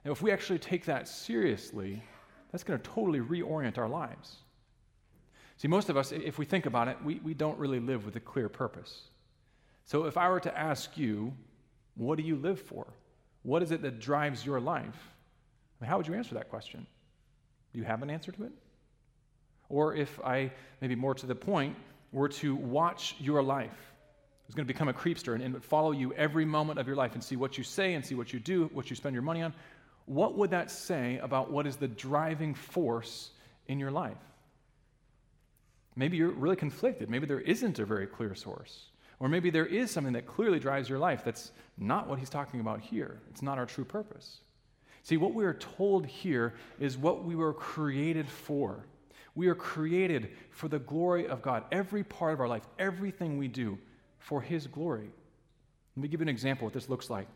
Now, 0.05 0.11
if 0.11 0.21
we 0.21 0.31
actually 0.31 0.59
take 0.59 0.85
that 0.85 1.07
seriously, 1.07 2.03
that's 2.51 2.63
going 2.63 2.79
to 2.79 2.89
totally 2.89 3.19
reorient 3.19 3.77
our 3.77 3.87
lives. 3.87 4.37
See, 5.57 5.67
most 5.67 5.89
of 5.89 5.97
us, 5.97 6.11
if 6.11 6.37
we 6.37 6.45
think 6.45 6.65
about 6.65 6.87
it, 6.87 6.97
we, 7.03 7.15
we 7.23 7.33
don't 7.33 7.57
really 7.57 7.79
live 7.79 8.05
with 8.05 8.15
a 8.15 8.19
clear 8.19 8.49
purpose. 8.49 9.01
So 9.85 10.05
if 10.05 10.17
I 10.17 10.29
were 10.29 10.39
to 10.41 10.57
ask 10.57 10.97
you, 10.97 11.33
what 11.95 12.17
do 12.17 12.23
you 12.23 12.35
live 12.35 12.59
for? 12.59 12.85
What 13.43 13.61
is 13.63 13.71
it 13.71 13.81
that 13.81 13.99
drives 13.99 14.45
your 14.45 14.59
life? 14.59 14.83
I 14.85 15.83
mean, 15.83 15.89
how 15.89 15.97
would 15.97 16.07
you 16.07 16.13
answer 16.13 16.35
that 16.35 16.49
question? 16.49 16.85
Do 17.71 17.79
you 17.79 17.85
have 17.85 18.01
an 18.03 18.09
answer 18.09 18.31
to 18.31 18.43
it? 18.43 18.51
Or 19.69 19.95
if 19.95 20.19
I, 20.23 20.51
maybe 20.81 20.95
more 20.95 21.15
to 21.15 21.25
the 21.25 21.35
point, 21.35 21.75
were 22.11 22.29
to 22.29 22.55
watch 22.55 23.15
your 23.19 23.41
life, 23.41 23.71
was 24.47 24.55
going 24.55 24.67
to 24.67 24.73
become 24.73 24.87
a 24.87 24.93
creepster 24.93 25.33
and, 25.33 25.43
and 25.43 25.63
follow 25.63 25.91
you 25.91 26.13
every 26.13 26.45
moment 26.45 26.79
of 26.79 26.87
your 26.87 26.95
life 26.95 27.13
and 27.13 27.23
see 27.23 27.35
what 27.35 27.57
you 27.57 27.63
say 27.63 27.95
and 27.95 28.05
see 28.05 28.15
what 28.15 28.33
you 28.33 28.39
do, 28.39 28.69
what 28.73 28.89
you 28.89 28.95
spend 28.95 29.13
your 29.13 29.23
money 29.23 29.41
on, 29.41 29.53
what 30.05 30.37
would 30.37 30.51
that 30.51 30.69
say 30.69 31.17
about 31.19 31.51
what 31.51 31.65
is 31.65 31.77
the 31.77 31.87
driving 31.87 32.53
force 32.53 33.31
in 33.67 33.79
your 33.79 33.91
life? 33.91 34.17
Maybe 35.95 36.17
you're 36.17 36.31
really 36.31 36.55
conflicted. 36.55 37.09
Maybe 37.09 37.25
there 37.25 37.39
isn't 37.39 37.79
a 37.79 37.85
very 37.85 38.07
clear 38.07 38.35
source. 38.35 38.87
Or 39.19 39.29
maybe 39.29 39.49
there 39.49 39.65
is 39.65 39.91
something 39.91 40.13
that 40.13 40.25
clearly 40.25 40.59
drives 40.59 40.89
your 40.89 40.99
life 40.99 41.23
that's 41.23 41.51
not 41.77 42.07
what 42.07 42.19
he's 42.19 42.29
talking 42.29 42.59
about 42.59 42.81
here. 42.81 43.21
It's 43.29 43.41
not 43.41 43.57
our 43.57 43.65
true 43.65 43.85
purpose. 43.85 44.39
See, 45.03 45.17
what 45.17 45.33
we 45.33 45.45
are 45.45 45.53
told 45.53 46.05
here 46.05 46.55
is 46.79 46.97
what 46.97 47.23
we 47.23 47.35
were 47.35 47.53
created 47.53 48.27
for. 48.27 48.85
We 49.35 49.47
are 49.47 49.55
created 49.55 50.31
for 50.49 50.67
the 50.67 50.79
glory 50.79 51.27
of 51.27 51.41
God. 51.41 51.63
Every 51.71 52.03
part 52.03 52.33
of 52.33 52.39
our 52.39 52.47
life, 52.47 52.63
everything 52.79 53.37
we 53.37 53.47
do 53.47 53.77
for 54.19 54.41
his 54.41 54.67
glory. 54.67 55.09
Let 55.95 56.01
me 56.01 56.07
give 56.07 56.21
you 56.21 56.23
an 56.25 56.29
example 56.29 56.67
of 56.67 56.73
what 56.73 56.81
this 56.81 56.89
looks 56.89 57.09
like. 57.09 57.27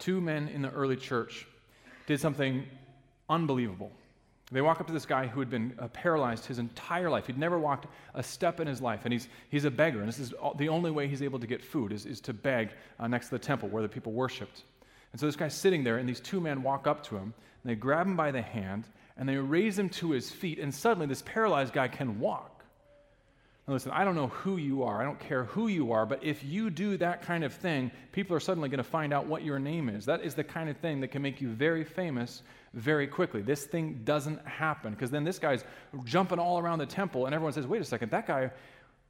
Two 0.00 0.20
men 0.20 0.48
in 0.48 0.62
the 0.62 0.70
early 0.70 0.96
church 0.96 1.46
did 2.06 2.20
something 2.20 2.64
unbelievable. 3.28 3.92
They 4.52 4.62
walk 4.62 4.80
up 4.80 4.88
to 4.88 4.92
this 4.92 5.06
guy 5.06 5.28
who 5.28 5.38
had 5.38 5.48
been 5.48 5.74
uh, 5.78 5.86
paralyzed 5.88 6.44
his 6.44 6.58
entire 6.58 7.08
life. 7.08 7.28
He'd 7.28 7.38
never 7.38 7.58
walked 7.58 7.86
a 8.14 8.22
step 8.22 8.58
in 8.58 8.66
his 8.66 8.80
life, 8.80 9.02
and 9.04 9.12
he's, 9.12 9.28
he's 9.48 9.64
a 9.64 9.70
beggar. 9.70 10.00
And 10.00 10.08
this 10.08 10.18
is 10.18 10.32
all, 10.32 10.54
the 10.54 10.68
only 10.68 10.90
way 10.90 11.06
he's 11.06 11.22
able 11.22 11.38
to 11.38 11.46
get 11.46 11.62
food 11.62 11.92
is, 11.92 12.04
is 12.04 12.20
to 12.22 12.32
beg 12.32 12.70
uh, 12.98 13.06
next 13.06 13.26
to 13.26 13.32
the 13.32 13.38
temple 13.38 13.68
where 13.68 13.82
the 13.82 13.88
people 13.88 14.12
worshiped. 14.12 14.64
And 15.12 15.20
so 15.20 15.26
this 15.26 15.36
guy's 15.36 15.54
sitting 15.54 15.84
there, 15.84 15.98
and 15.98 16.08
these 16.08 16.18
two 16.18 16.40
men 16.40 16.64
walk 16.64 16.88
up 16.88 17.04
to 17.04 17.16
him, 17.16 17.32
and 17.62 17.70
they 17.70 17.76
grab 17.76 18.08
him 18.08 18.16
by 18.16 18.32
the 18.32 18.42
hand, 18.42 18.88
and 19.16 19.28
they 19.28 19.36
raise 19.36 19.78
him 19.78 19.88
to 19.90 20.10
his 20.10 20.32
feet, 20.32 20.58
and 20.58 20.74
suddenly 20.74 21.06
this 21.06 21.22
paralyzed 21.22 21.72
guy 21.72 21.86
can 21.86 22.18
walk. 22.18 22.49
Now, 23.70 23.74
listen, 23.74 23.92
I 23.92 24.02
don't 24.02 24.16
know 24.16 24.26
who 24.26 24.56
you 24.56 24.82
are. 24.82 25.00
I 25.00 25.04
don't 25.04 25.20
care 25.20 25.44
who 25.44 25.68
you 25.68 25.92
are, 25.92 26.04
but 26.04 26.24
if 26.24 26.42
you 26.42 26.70
do 26.70 26.96
that 26.96 27.22
kind 27.22 27.44
of 27.44 27.54
thing, 27.54 27.92
people 28.10 28.34
are 28.34 28.40
suddenly 28.40 28.68
going 28.68 28.78
to 28.78 28.82
find 28.82 29.12
out 29.12 29.26
what 29.26 29.44
your 29.44 29.60
name 29.60 29.88
is. 29.88 30.04
That 30.06 30.22
is 30.22 30.34
the 30.34 30.42
kind 30.42 30.68
of 30.68 30.76
thing 30.78 31.00
that 31.02 31.12
can 31.12 31.22
make 31.22 31.40
you 31.40 31.50
very 31.50 31.84
famous 31.84 32.42
very 32.74 33.06
quickly. 33.06 33.42
This 33.42 33.66
thing 33.66 34.00
doesn't 34.02 34.44
happen 34.44 34.92
because 34.92 35.12
then 35.12 35.22
this 35.22 35.38
guy's 35.38 35.62
jumping 36.02 36.40
all 36.40 36.58
around 36.58 36.80
the 36.80 36.86
temple, 36.86 37.26
and 37.26 37.34
everyone 37.34 37.52
says, 37.52 37.64
wait 37.64 37.80
a 37.80 37.84
second, 37.84 38.10
that 38.10 38.26
guy 38.26 38.50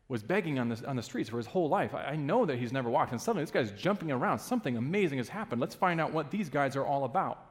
was 0.08 0.22
begging 0.22 0.58
on 0.58 0.68
the, 0.68 0.86
on 0.86 0.94
the 0.94 1.02
streets 1.02 1.30
for 1.30 1.38
his 1.38 1.46
whole 1.46 1.70
life. 1.70 1.94
I, 1.94 2.08
I 2.08 2.16
know 2.16 2.44
that 2.44 2.58
he's 2.58 2.70
never 2.70 2.90
walked. 2.90 3.12
And 3.12 3.20
suddenly 3.20 3.44
this 3.44 3.50
guy's 3.50 3.70
jumping 3.70 4.10
around. 4.12 4.40
Something 4.40 4.76
amazing 4.76 5.16
has 5.16 5.28
happened. 5.30 5.62
Let's 5.62 5.74
find 5.74 6.02
out 6.02 6.12
what 6.12 6.30
these 6.30 6.50
guys 6.50 6.76
are 6.76 6.84
all 6.84 7.04
about. 7.04 7.46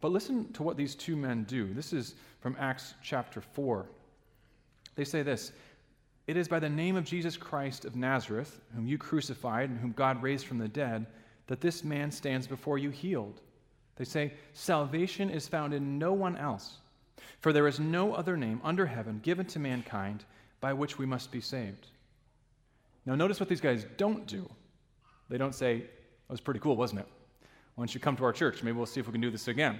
But 0.00 0.10
listen 0.12 0.50
to 0.54 0.62
what 0.62 0.78
these 0.78 0.94
two 0.94 1.16
men 1.16 1.44
do. 1.44 1.74
This 1.74 1.92
is 1.92 2.14
from 2.40 2.56
Acts 2.58 2.94
chapter 3.02 3.42
4. 3.42 3.84
They 4.98 5.04
say 5.04 5.22
this 5.22 5.52
It 6.28 6.36
is 6.36 6.46
by 6.46 6.58
the 6.58 6.68
name 6.68 6.94
of 6.94 7.06
Jesus 7.06 7.38
Christ 7.38 7.86
of 7.86 7.96
Nazareth, 7.96 8.60
whom 8.74 8.86
you 8.86 8.98
crucified 8.98 9.70
and 9.70 9.80
whom 9.80 9.92
God 9.92 10.22
raised 10.22 10.46
from 10.46 10.58
the 10.58 10.68
dead, 10.68 11.06
that 11.46 11.62
this 11.62 11.82
man 11.82 12.10
stands 12.10 12.46
before 12.46 12.76
you 12.76 12.90
healed. 12.90 13.40
They 13.96 14.04
say, 14.04 14.34
Salvation 14.52 15.30
is 15.30 15.48
found 15.48 15.72
in 15.72 15.98
no 15.98 16.12
one 16.12 16.36
else, 16.36 16.76
for 17.40 17.50
there 17.50 17.66
is 17.66 17.80
no 17.80 18.12
other 18.12 18.36
name 18.36 18.60
under 18.62 18.84
heaven 18.84 19.20
given 19.22 19.46
to 19.46 19.58
mankind 19.58 20.26
by 20.60 20.74
which 20.74 20.98
we 20.98 21.06
must 21.06 21.32
be 21.32 21.40
saved. 21.40 21.86
Now, 23.06 23.14
notice 23.14 23.40
what 23.40 23.48
these 23.48 23.62
guys 23.62 23.86
don't 23.96 24.26
do. 24.26 24.46
They 25.30 25.38
don't 25.38 25.54
say, 25.54 25.78
That 25.78 26.32
was 26.32 26.42
pretty 26.42 26.60
cool, 26.60 26.76
wasn't 26.76 27.00
it? 27.00 27.08
Why 27.74 27.82
don't 27.82 27.94
you 27.94 28.00
come 28.00 28.16
to 28.16 28.24
our 28.24 28.34
church? 28.34 28.62
Maybe 28.62 28.76
we'll 28.76 28.84
see 28.84 29.00
if 29.00 29.06
we 29.06 29.12
can 29.12 29.22
do 29.22 29.30
this 29.30 29.48
again. 29.48 29.78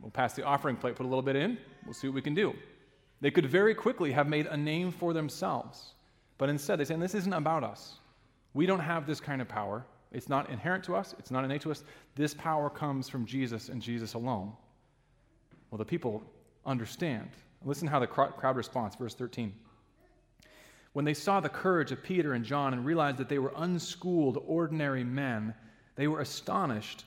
We'll 0.00 0.12
pass 0.12 0.34
the 0.34 0.44
offering 0.44 0.76
plate, 0.76 0.94
put 0.94 1.06
a 1.06 1.08
little 1.08 1.22
bit 1.22 1.34
in, 1.34 1.58
we'll 1.84 1.92
see 1.92 2.06
what 2.06 2.14
we 2.14 2.22
can 2.22 2.34
do. 2.34 2.54
They 3.20 3.30
could 3.30 3.46
very 3.46 3.74
quickly 3.74 4.12
have 4.12 4.28
made 4.28 4.46
a 4.46 4.56
name 4.56 4.92
for 4.92 5.12
themselves, 5.12 5.94
but 6.36 6.48
instead 6.48 6.78
they 6.78 6.84
say, 6.84 6.96
This 6.96 7.14
isn't 7.14 7.32
about 7.32 7.64
us. 7.64 7.98
We 8.54 8.66
don't 8.66 8.80
have 8.80 9.06
this 9.06 9.20
kind 9.20 9.42
of 9.42 9.48
power. 9.48 9.84
It's 10.12 10.28
not 10.28 10.48
inherent 10.48 10.84
to 10.84 10.96
us, 10.96 11.14
it's 11.18 11.30
not 11.30 11.44
innate 11.44 11.62
to 11.62 11.70
us. 11.70 11.84
This 12.14 12.34
power 12.34 12.70
comes 12.70 13.08
from 13.08 13.26
Jesus 13.26 13.68
and 13.68 13.82
Jesus 13.82 14.14
alone. 14.14 14.52
Well, 15.70 15.78
the 15.78 15.84
people 15.84 16.22
understand. 16.64 17.28
Listen 17.64 17.88
how 17.88 17.98
the 17.98 18.06
crowd 18.06 18.56
responds, 18.56 18.96
verse 18.96 19.14
13. 19.14 19.52
When 20.92 21.04
they 21.04 21.14
saw 21.14 21.40
the 21.40 21.48
courage 21.48 21.92
of 21.92 22.02
Peter 22.02 22.32
and 22.32 22.44
John 22.44 22.72
and 22.72 22.84
realized 22.84 23.18
that 23.18 23.28
they 23.28 23.38
were 23.38 23.52
unschooled, 23.56 24.42
ordinary 24.46 25.04
men, 25.04 25.54
they 25.96 26.08
were 26.08 26.20
astonished, 26.20 27.04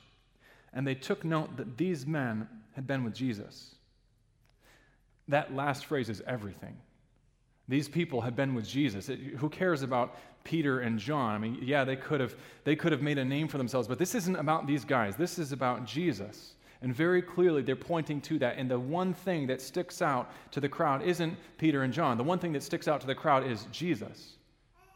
and 0.73 0.85
they 0.85 0.95
took 0.95 1.23
note 1.23 1.57
that 1.57 1.77
these 1.77 2.05
men 2.05 2.47
had 2.73 2.85
been 2.85 3.03
with 3.03 3.15
Jesus. 3.15 3.75
That 5.31 5.55
last 5.55 5.85
phrase 5.85 6.09
is 6.09 6.21
everything. 6.27 6.77
These 7.67 7.87
people 7.87 8.21
had 8.21 8.35
been 8.35 8.53
with 8.53 8.67
Jesus. 8.67 9.09
It, 9.09 9.19
who 9.19 9.49
cares 9.49 9.81
about 9.81 10.17
Peter 10.43 10.81
and 10.81 10.99
John. 10.99 11.35
I 11.35 11.37
mean, 11.37 11.57
yeah, 11.61 11.83
they 11.83 11.95
could 11.95 12.19
have 12.19 12.35
they 12.63 12.75
could 12.75 12.91
have 12.91 13.01
made 13.01 13.17
a 13.17 13.25
name 13.25 13.47
for 13.47 13.57
themselves, 13.57 13.87
but 13.87 13.97
this 13.97 14.13
isn't 14.13 14.35
about 14.35 14.67
these 14.67 14.83
guys. 14.85 15.15
This 15.15 15.39
is 15.39 15.51
about 15.51 15.85
Jesus. 15.85 16.55
And 16.81 16.93
very 16.93 17.21
clearly 17.21 17.61
they're 17.61 17.75
pointing 17.75 18.19
to 18.21 18.39
that. 18.39 18.57
And 18.57 18.69
the 18.69 18.79
one 18.79 19.13
thing 19.13 19.47
that 19.47 19.61
sticks 19.61 20.01
out 20.01 20.31
to 20.51 20.59
the 20.59 20.67
crowd 20.67 21.03
isn't 21.03 21.37
Peter 21.57 21.83
and 21.83 21.93
John. 21.93 22.17
The 22.17 22.23
one 22.23 22.39
thing 22.39 22.53
that 22.53 22.63
sticks 22.63 22.87
out 22.87 22.99
to 23.01 23.07
the 23.07 23.15
crowd 23.15 23.45
is 23.45 23.67
Jesus. 23.71 24.33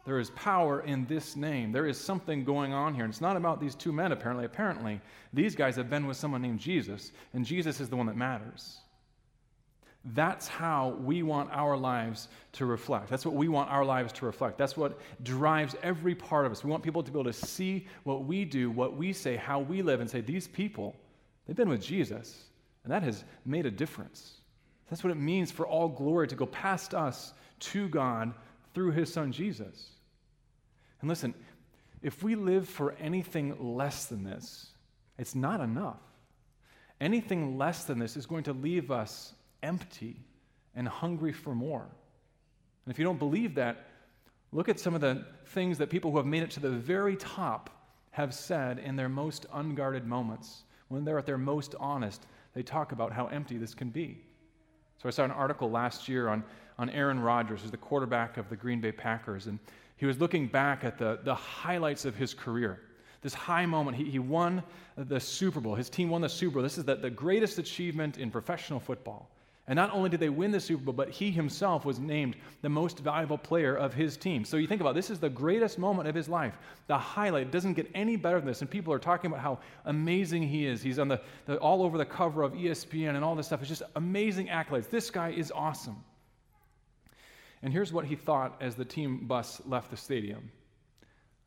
There 0.06 0.20
is 0.20 0.32
power 0.32 0.82
in 0.82 1.06
this 1.06 1.36
name. 1.36 1.72
There 1.72 1.88
is 1.88 2.00
something 2.00 2.44
going 2.44 2.74
on 2.74 2.94
here. 2.94 3.06
And 3.06 3.12
it's 3.12 3.22
not 3.22 3.38
about 3.38 3.60
these 3.60 3.74
two 3.74 3.92
men, 3.92 4.12
apparently. 4.12 4.46
Apparently, 4.46 5.00
these 5.34 5.56
guys 5.56 5.76
have 5.76 5.90
been 5.90 6.08
with 6.08 6.18
someone 6.18 6.42
named 6.42 6.60
Jesus, 6.60 7.12
and 7.34 7.46
Jesus 7.46 7.80
is 7.80 7.90
the 7.90 7.96
one 7.96 8.06
that 8.08 8.18
matters. 8.18 8.82
That's 10.14 10.48
how 10.48 10.90
we 11.04 11.24
want 11.24 11.50
our 11.52 11.76
lives 11.76 12.28
to 12.54 12.66
reflect. 12.66 13.10
That's 13.10 13.26
what 13.26 13.34
we 13.34 13.48
want 13.48 13.72
our 13.72 13.84
lives 13.84 14.14
to 14.14 14.26
reflect. 14.26 14.58
That's 14.58 14.78
what 14.78 15.00
drives 15.24 15.76
every 15.82 16.14
part 16.14 16.46
of 16.46 16.52
us. 16.52 16.64
We 16.64 16.70
want 16.70 16.84
people 16.84 17.02
to 17.02 17.12
be 17.12 17.20
able 17.20 17.32
to 17.32 17.34
see 17.34 17.88
what 18.04 18.26
we 18.26 18.46
do, 18.46 18.70
what 18.70 18.96
we 18.96 19.14
say, 19.14 19.36
how 19.36 19.60
we 19.60 19.82
live, 19.82 20.02
and 20.02 20.10
say, 20.10 20.22
These 20.22 20.48
people, 20.48 20.96
they've 21.46 21.56
been 21.56 21.70
with 21.70 21.82
Jesus, 21.82 22.44
and 22.84 22.94
that 22.94 23.02
has 23.02 23.24
made 23.46 23.66
a 23.66 23.72
difference. 23.72 24.42
That's 24.90 25.04
what 25.04 25.10
it 25.10 25.18
means 25.18 25.52
for 25.52 25.66
all 25.66 25.88
glory 25.88 26.28
to 26.28 26.36
go 26.36 26.46
past 26.46 26.94
us 26.94 27.34
to 27.60 27.90
God 27.90 28.32
through 28.76 28.92
his 28.92 29.12
son 29.12 29.32
Jesus. 29.32 29.90
And 31.02 31.10
listen, 31.10 31.34
if 32.04 32.22
we 32.22 32.36
live 32.36 32.70
for 32.70 32.94
anything 33.00 33.76
less 33.76 34.06
than 34.06 34.24
this, 34.24 34.68
it's 35.18 35.34
not 35.34 35.62
enough. 35.62 36.02
Anything 37.02 37.58
less 37.58 37.86
than 37.86 37.98
this 37.98 38.16
is 38.16 38.28
going 38.28 38.44
to 38.44 38.54
leave 38.54 38.92
us 38.92 39.34
empty 39.66 40.16
and 40.76 40.88
hungry 40.88 41.34
for 41.34 41.56
more. 41.56 41.82
And 42.86 42.92
if 42.94 43.00
you 43.00 43.04
don't 43.04 43.20
believe 43.20 43.56
that, 43.56 43.88
look 44.52 44.70
at 44.70 44.80
some 44.80 44.94
of 44.94 45.02
the 45.02 45.26
things 45.48 45.78
that 45.80 45.90
people 45.90 46.12
who 46.12 46.18
have 46.18 46.26
made 46.26 46.44
it 46.44 46.52
to 46.52 46.60
the 46.60 46.70
very 46.70 47.16
top 47.16 47.70
have 48.12 48.34
said 48.34 48.80
in 48.80 48.96
their 48.96 49.10
most 49.10 49.46
unguarded 49.54 50.06
moments. 50.06 50.64
When 50.88 51.04
they're 51.04 51.18
at 51.18 51.26
their 51.26 51.38
most 51.38 51.76
honest, 51.80 52.28
they 52.54 52.64
talk 52.64 52.92
about 52.92 53.12
how 53.12 53.26
empty 53.28 53.58
this 53.58 53.74
can 53.74 53.90
be. 53.90 54.22
So 55.02 55.10
I 55.10 55.12
saw 55.12 55.26
an 55.26 55.32
article 55.32 55.70
last 55.70 56.08
year 56.08 56.30
on, 56.30 56.44
on 56.78 56.90
Aaron 56.92 57.20
Rodgers, 57.20 57.62
who's 57.62 57.72
the 57.72 57.78
quarterback 57.78 58.38
of 58.38 58.50
the 58.50 58.56
Green 58.56 58.80
Bay 58.80 58.92
Packers, 58.92 59.48
and 59.48 59.60
he 59.98 60.06
was 60.06 60.20
looking 60.20 60.48
back 60.48 60.84
at 60.84 60.98
the, 60.98 61.20
the 61.24 61.36
highlights 61.36 62.06
of 62.06 62.16
his 62.16 62.34
career. 62.34 62.80
This 63.22 63.34
high 63.34 63.66
moment, 63.66 63.98
he, 63.98 64.06
he 64.06 64.20
won 64.20 64.62
the 64.96 65.20
Super 65.20 65.60
Bowl. 65.60 65.74
His 65.74 65.90
team 65.90 66.10
won 66.10 66.22
the 66.22 66.30
Super 66.30 66.56
Bowl. 66.56 66.64
This 66.64 66.78
is 66.78 66.86
the, 66.86 66.96
the 66.96 67.10
greatest 67.10 67.58
achievement 67.58 68.18
in 68.18 68.30
professional 68.30 68.80
football. 68.80 69.35
And 69.68 69.78
not 69.78 69.92
only 69.92 70.10
did 70.10 70.20
they 70.20 70.30
win 70.30 70.52
the 70.52 70.60
Super 70.60 70.84
Bowl, 70.84 70.94
but 70.94 71.10
he 71.10 71.32
himself 71.32 71.86
was 71.86 71.98
named 71.98 72.36
the 72.62 72.70
most 72.70 73.00
valuable 73.00 73.38
player 73.38 73.76
of 73.76 73.96
his 73.96 74.16
team. 74.16 74.46
So 74.46 74.58
you 74.58 74.68
think 74.68 74.80
about 74.80 74.92
it, 74.92 74.96
this 74.96 75.10
is 75.10 75.20
the 75.20 75.30
greatest 75.30 75.80
moment 75.80 76.08
of 76.08 76.14
his 76.14 76.30
life. 76.30 76.54
The 76.86 76.98
highlight 76.98 77.50
doesn't 77.50 77.74
get 77.74 77.90
any 77.96 78.16
better 78.16 78.38
than 78.38 78.46
this. 78.46 78.62
And 78.62 78.70
people 78.70 78.94
are 78.94 79.00
talking 79.00 79.32
about 79.32 79.42
how 79.42 79.60
amazing 79.86 80.44
he 80.44 80.68
is. 80.68 80.84
He's 80.84 81.00
on 81.00 81.08
the, 81.08 81.20
the 81.48 81.58
all 81.58 81.82
over 81.82 81.98
the 81.98 82.06
cover 82.06 82.44
of 82.44 82.54
ESPN 82.54 83.16
and 83.16 83.24
all 83.24 83.34
this 83.34 83.48
stuff. 83.48 83.62
It's 83.62 83.70
just 83.70 83.82
amazing 83.96 84.48
accolades. 84.48 84.88
This 84.90 85.10
guy 85.10 85.32
is 85.32 85.52
awesome. 85.52 86.04
And 87.64 87.74
here's 87.74 87.92
what 87.92 88.06
he 88.06 88.16
thought 88.16 88.56
as 88.62 88.76
the 88.76 88.86
team 88.86 89.26
bus 89.26 89.62
left 89.66 89.90
the 89.90 89.98
stadium 89.98 90.52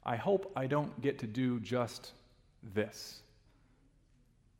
I 0.04 0.16
hope 0.16 0.50
I 0.56 0.66
don't 0.66 1.00
get 1.02 1.18
to 1.20 1.26
do 1.26 1.60
just 1.60 2.12
this. 2.74 3.20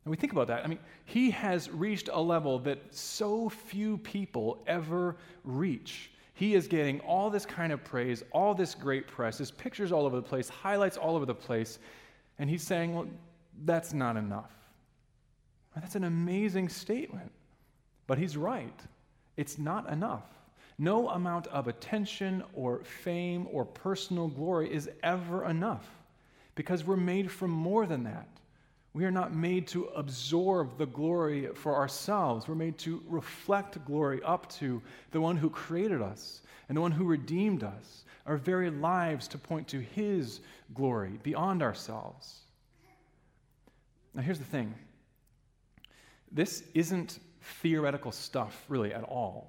And 0.05 0.11
we 0.11 0.17
think 0.17 0.31
about 0.31 0.47
that. 0.47 0.63
I 0.63 0.67
mean, 0.67 0.79
he 1.05 1.29
has 1.31 1.69
reached 1.69 2.09
a 2.11 2.21
level 2.21 2.59
that 2.59 2.79
so 2.91 3.49
few 3.49 3.97
people 3.97 4.63
ever 4.65 5.17
reach. 5.43 6.11
He 6.33 6.55
is 6.55 6.67
getting 6.67 7.01
all 7.01 7.29
this 7.29 7.45
kind 7.45 7.73
of 7.73 7.83
praise, 7.83 8.23
all 8.31 8.53
this 8.55 8.73
great 8.73 9.07
press, 9.07 9.37
his 9.37 9.51
pictures 9.51 9.91
all 9.91 10.05
over 10.05 10.15
the 10.15 10.21
place, 10.21 10.47
highlights 10.47 10.95
all 10.95 11.15
over 11.15 11.25
the 11.25 11.35
place, 11.35 11.79
and 12.37 12.49
he's 12.49 12.63
saying, 12.63 12.95
well, 12.95 13.07
that's 13.65 13.93
not 13.93 14.15
enough. 14.15 14.51
That's 15.75 15.95
an 15.95 16.05
amazing 16.05 16.69
statement. 16.69 17.31
But 18.07 18.17
he's 18.17 18.37
right. 18.37 18.79
It's 19.35 19.57
not 19.57 19.89
enough. 19.89 20.23
No 20.77 21.09
amount 21.09 21.47
of 21.47 21.67
attention 21.67 22.41
or 22.53 22.83
fame 22.85 23.47
or 23.51 23.65
personal 23.65 24.29
glory 24.29 24.73
is 24.73 24.89
ever 25.03 25.45
enough 25.45 25.85
because 26.55 26.85
we're 26.85 26.95
made 26.95 27.29
for 27.29 27.49
more 27.49 27.85
than 27.85 28.03
that. 28.05 28.29
We 28.93 29.05
are 29.05 29.11
not 29.11 29.35
made 29.35 29.67
to 29.67 29.85
absorb 29.85 30.77
the 30.77 30.87
glory 30.87 31.47
for 31.53 31.75
ourselves. 31.75 32.47
We're 32.47 32.55
made 32.55 32.77
to 32.79 33.03
reflect 33.07 33.83
glory 33.85 34.21
up 34.23 34.49
to 34.53 34.81
the 35.11 35.21
one 35.21 35.37
who 35.37 35.49
created 35.49 36.01
us 36.01 36.41
and 36.67 36.75
the 36.75 36.81
one 36.81 36.91
who 36.91 37.05
redeemed 37.05 37.63
us, 37.63 38.03
our 38.25 38.37
very 38.37 38.69
lives 38.69 39.27
to 39.29 39.37
point 39.37 39.67
to 39.69 39.79
his 39.79 40.39
glory 40.73 41.19
beyond 41.23 41.61
ourselves. 41.61 42.39
Now, 44.13 44.21
here's 44.21 44.39
the 44.39 44.45
thing 44.45 44.73
this 46.31 46.63
isn't 46.73 47.19
theoretical 47.61 48.11
stuff, 48.11 48.65
really, 48.69 48.93
at 48.93 49.03
all. 49.03 49.47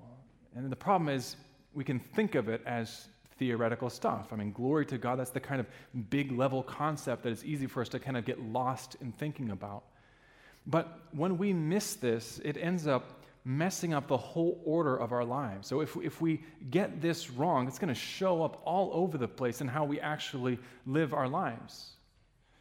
And 0.54 0.70
the 0.70 0.76
problem 0.76 1.08
is, 1.08 1.36
we 1.74 1.84
can 1.84 2.00
think 2.00 2.34
of 2.34 2.48
it 2.48 2.62
as 2.66 3.08
theoretical 3.40 3.90
stuff. 3.90 4.28
I 4.32 4.36
mean, 4.36 4.52
glory 4.52 4.86
to 4.86 4.98
God, 4.98 5.18
that's 5.18 5.30
the 5.30 5.40
kind 5.40 5.60
of 5.60 5.66
big 6.10 6.30
level 6.30 6.62
concept 6.62 7.24
that 7.24 7.30
it's 7.30 7.42
easy 7.42 7.66
for 7.66 7.80
us 7.80 7.88
to 7.88 7.98
kind 7.98 8.16
of 8.16 8.24
get 8.24 8.40
lost 8.40 8.96
in 9.00 9.10
thinking 9.10 9.50
about. 9.50 9.82
But 10.66 11.00
when 11.12 11.38
we 11.38 11.52
miss 11.54 11.94
this, 11.94 12.38
it 12.44 12.56
ends 12.58 12.86
up 12.86 13.24
messing 13.42 13.94
up 13.94 14.06
the 14.08 14.16
whole 14.18 14.60
order 14.66 14.94
of 14.94 15.12
our 15.12 15.24
lives. 15.24 15.66
So 15.66 15.80
if, 15.80 15.96
if 15.96 16.20
we 16.20 16.44
get 16.70 17.00
this 17.00 17.30
wrong, 17.30 17.66
it's 17.66 17.78
going 17.78 17.88
to 17.88 17.98
show 17.98 18.44
up 18.44 18.60
all 18.66 18.90
over 18.92 19.16
the 19.16 19.26
place 19.26 19.62
in 19.62 19.68
how 19.68 19.86
we 19.86 19.98
actually 19.98 20.58
live 20.84 21.14
our 21.14 21.26
lives. 21.26 21.92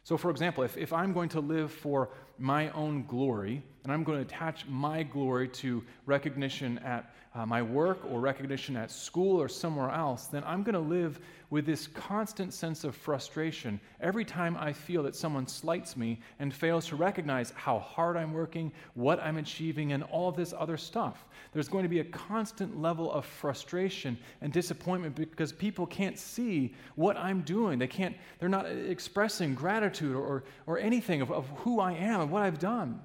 So, 0.04 0.16
for 0.16 0.30
example, 0.30 0.64
if, 0.64 0.78
if 0.78 0.94
I'm 0.94 1.12
going 1.12 1.28
to 1.30 1.40
live 1.40 1.70
for 1.70 2.08
my 2.40 2.70
own 2.70 3.04
glory, 3.06 3.62
and 3.84 3.92
I'm 3.92 4.02
going 4.02 4.18
to 4.18 4.22
attach 4.22 4.66
my 4.66 5.02
glory 5.02 5.48
to 5.48 5.84
recognition 6.06 6.78
at 6.78 7.14
uh, 7.34 7.46
my 7.46 7.62
work 7.62 8.00
or 8.10 8.18
recognition 8.18 8.76
at 8.76 8.90
school 8.90 9.40
or 9.40 9.48
somewhere 9.48 9.90
else, 9.90 10.26
then 10.26 10.42
I'm 10.44 10.62
going 10.62 10.74
to 10.74 10.80
live 10.80 11.20
with 11.50 11.66
this 11.66 11.88
constant 11.88 12.52
sense 12.52 12.84
of 12.84 12.94
frustration 12.94 13.80
every 14.00 14.24
time 14.24 14.56
I 14.56 14.72
feel 14.72 15.02
that 15.04 15.16
someone 15.16 15.46
slights 15.46 15.96
me 15.96 16.20
and 16.38 16.54
fails 16.54 16.86
to 16.88 16.96
recognize 16.96 17.52
how 17.56 17.80
hard 17.80 18.16
I'm 18.16 18.32
working, 18.32 18.72
what 18.94 19.20
I'm 19.20 19.36
achieving, 19.36 19.92
and 19.92 20.04
all 20.04 20.30
this 20.30 20.54
other 20.56 20.76
stuff. 20.76 21.24
There's 21.52 21.68
going 21.68 21.82
to 21.82 21.88
be 21.88 22.00
a 22.00 22.04
constant 22.04 22.80
level 22.80 23.12
of 23.12 23.24
frustration 23.24 24.16
and 24.40 24.52
disappointment 24.52 25.16
because 25.16 25.52
people 25.52 25.86
can't 25.86 26.18
see 26.18 26.74
what 26.94 27.16
I'm 27.16 27.42
doing. 27.42 27.78
They 27.78 27.88
can't, 27.88 28.16
they're 28.38 28.48
not 28.48 28.66
expressing 28.66 29.54
gratitude 29.54 30.14
or, 30.14 30.22
or, 30.22 30.44
or 30.66 30.78
anything 30.78 31.20
of, 31.20 31.32
of 31.32 31.48
who 31.56 31.80
I 31.80 31.92
am 31.92 32.29
what 32.30 32.42
I've 32.42 32.58
done. 32.58 33.00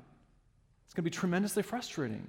It's 0.85 0.93
going 0.93 1.03
to 1.03 1.09
be 1.09 1.15
tremendously 1.15 1.63
frustrating. 1.63 2.27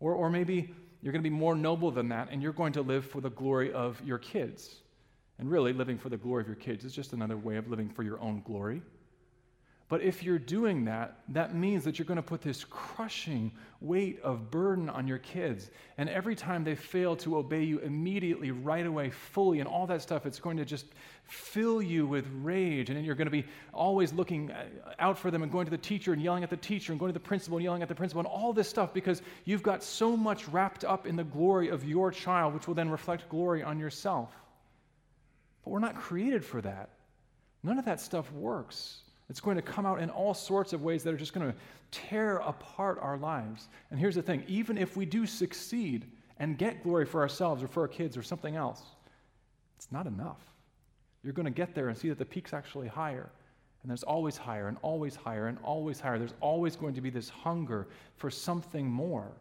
Or, 0.00 0.14
or 0.14 0.30
maybe 0.30 0.74
you're 1.02 1.12
going 1.12 1.22
to 1.22 1.28
be 1.28 1.34
more 1.34 1.54
noble 1.54 1.90
than 1.90 2.08
that 2.08 2.28
and 2.30 2.42
you're 2.42 2.52
going 2.52 2.72
to 2.74 2.82
live 2.82 3.04
for 3.06 3.20
the 3.20 3.30
glory 3.30 3.72
of 3.72 4.00
your 4.04 4.18
kids. 4.18 4.76
And 5.38 5.50
really, 5.50 5.72
living 5.72 5.98
for 5.98 6.08
the 6.08 6.16
glory 6.16 6.42
of 6.42 6.46
your 6.46 6.56
kids 6.56 6.84
is 6.84 6.92
just 6.92 7.12
another 7.12 7.36
way 7.36 7.56
of 7.56 7.68
living 7.68 7.88
for 7.88 8.02
your 8.04 8.20
own 8.20 8.42
glory. 8.44 8.82
But 9.90 10.00
if 10.00 10.22
you're 10.22 10.38
doing 10.38 10.86
that, 10.86 11.18
that 11.28 11.54
means 11.54 11.84
that 11.84 11.98
you're 11.98 12.06
going 12.06 12.16
to 12.16 12.22
put 12.22 12.40
this 12.40 12.64
crushing 12.64 13.52
weight 13.82 14.18
of 14.22 14.50
burden 14.50 14.88
on 14.88 15.06
your 15.06 15.18
kids. 15.18 15.70
And 15.98 16.08
every 16.08 16.34
time 16.34 16.64
they 16.64 16.74
fail 16.74 17.16
to 17.16 17.36
obey 17.36 17.64
you 17.64 17.80
immediately, 17.80 18.50
right 18.50 18.86
away, 18.86 19.10
fully, 19.10 19.60
and 19.60 19.68
all 19.68 19.86
that 19.88 20.00
stuff, 20.00 20.24
it's 20.24 20.40
going 20.40 20.56
to 20.56 20.64
just 20.64 20.86
fill 21.24 21.82
you 21.82 22.06
with 22.06 22.26
rage. 22.42 22.88
And 22.88 22.96
then 22.96 23.04
you're 23.04 23.14
going 23.14 23.26
to 23.26 23.30
be 23.30 23.44
always 23.74 24.10
looking 24.14 24.50
uh, 24.50 24.64
out 24.98 25.18
for 25.18 25.30
them 25.30 25.42
and 25.42 25.52
going 25.52 25.66
to 25.66 25.70
the 25.70 25.76
teacher 25.76 26.14
and 26.14 26.22
yelling 26.22 26.44
at 26.44 26.50
the 26.50 26.56
teacher 26.56 26.90
and 26.92 26.98
going 26.98 27.10
to 27.10 27.18
the 27.18 27.24
principal 27.24 27.58
and 27.58 27.64
yelling 27.64 27.82
at 27.82 27.88
the 27.88 27.94
principal 27.94 28.20
and 28.20 28.28
all 28.28 28.54
this 28.54 28.68
stuff 28.68 28.94
because 28.94 29.20
you've 29.44 29.62
got 29.62 29.82
so 29.82 30.16
much 30.16 30.48
wrapped 30.48 30.84
up 30.84 31.06
in 31.06 31.14
the 31.14 31.24
glory 31.24 31.68
of 31.68 31.84
your 31.84 32.10
child, 32.10 32.54
which 32.54 32.66
will 32.66 32.74
then 32.74 32.88
reflect 32.88 33.28
glory 33.28 33.62
on 33.62 33.78
yourself. 33.78 34.30
But 35.62 35.72
we're 35.72 35.78
not 35.80 35.96
created 35.96 36.42
for 36.42 36.62
that. 36.62 36.88
None 37.62 37.78
of 37.78 37.84
that 37.84 38.00
stuff 38.00 38.32
works. 38.32 39.03
It's 39.30 39.40
going 39.40 39.56
to 39.56 39.62
come 39.62 39.86
out 39.86 40.00
in 40.00 40.10
all 40.10 40.34
sorts 40.34 40.72
of 40.72 40.82
ways 40.82 41.02
that 41.02 41.14
are 41.14 41.18
just 41.18 41.32
going 41.32 41.50
to 41.50 41.56
tear 41.90 42.36
apart 42.38 42.98
our 43.00 43.16
lives. 43.16 43.68
And 43.90 43.98
here's 43.98 44.16
the 44.16 44.22
thing 44.22 44.44
even 44.46 44.76
if 44.76 44.96
we 44.96 45.06
do 45.06 45.26
succeed 45.26 46.06
and 46.38 46.58
get 46.58 46.82
glory 46.82 47.06
for 47.06 47.20
ourselves 47.20 47.62
or 47.62 47.68
for 47.68 47.82
our 47.82 47.88
kids 47.88 48.16
or 48.16 48.22
something 48.22 48.56
else, 48.56 48.82
it's 49.76 49.90
not 49.90 50.06
enough. 50.06 50.40
You're 51.22 51.32
going 51.32 51.46
to 51.46 51.50
get 51.50 51.74
there 51.74 51.88
and 51.88 51.96
see 51.96 52.10
that 52.10 52.18
the 52.18 52.24
peak's 52.24 52.52
actually 52.52 52.88
higher. 52.88 53.30
And 53.82 53.90
there's 53.90 54.02
always 54.02 54.36
higher 54.36 54.68
and 54.68 54.78
always 54.82 55.14
higher 55.14 55.46
and 55.46 55.58
always 55.62 56.00
higher. 56.00 56.18
There's 56.18 56.34
always 56.40 56.74
going 56.74 56.94
to 56.94 57.00
be 57.00 57.10
this 57.10 57.28
hunger 57.28 57.86
for 58.16 58.30
something 58.30 58.90
more. 58.90 59.32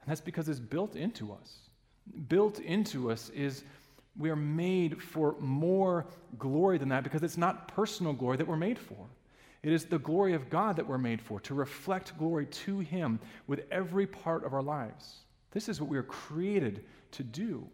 And 0.00 0.10
that's 0.10 0.20
because 0.20 0.48
it's 0.48 0.60
built 0.60 0.96
into 0.96 1.32
us. 1.32 1.58
Built 2.28 2.60
into 2.60 3.10
us 3.10 3.28
is 3.30 3.64
we 4.20 4.30
are 4.30 4.36
made 4.36 5.02
for 5.02 5.34
more 5.40 6.06
glory 6.38 6.76
than 6.78 6.90
that 6.90 7.02
because 7.02 7.22
it's 7.22 7.38
not 7.38 7.68
personal 7.68 8.12
glory 8.12 8.36
that 8.36 8.46
we're 8.46 8.56
made 8.56 8.78
for. 8.78 9.06
It 9.62 9.72
is 9.72 9.86
the 9.86 9.98
glory 9.98 10.34
of 10.34 10.50
God 10.50 10.76
that 10.76 10.86
we're 10.86 10.98
made 10.98 11.20
for, 11.20 11.40
to 11.40 11.54
reflect 11.54 12.16
glory 12.18 12.46
to 12.46 12.78
Him 12.80 13.18
with 13.46 13.64
every 13.70 14.06
part 14.06 14.44
of 14.44 14.54
our 14.54 14.62
lives. 14.62 15.20
This 15.52 15.68
is 15.68 15.80
what 15.80 15.90
we 15.90 15.98
are 15.98 16.02
created 16.02 16.84
to 17.12 17.22
do. 17.22 17.66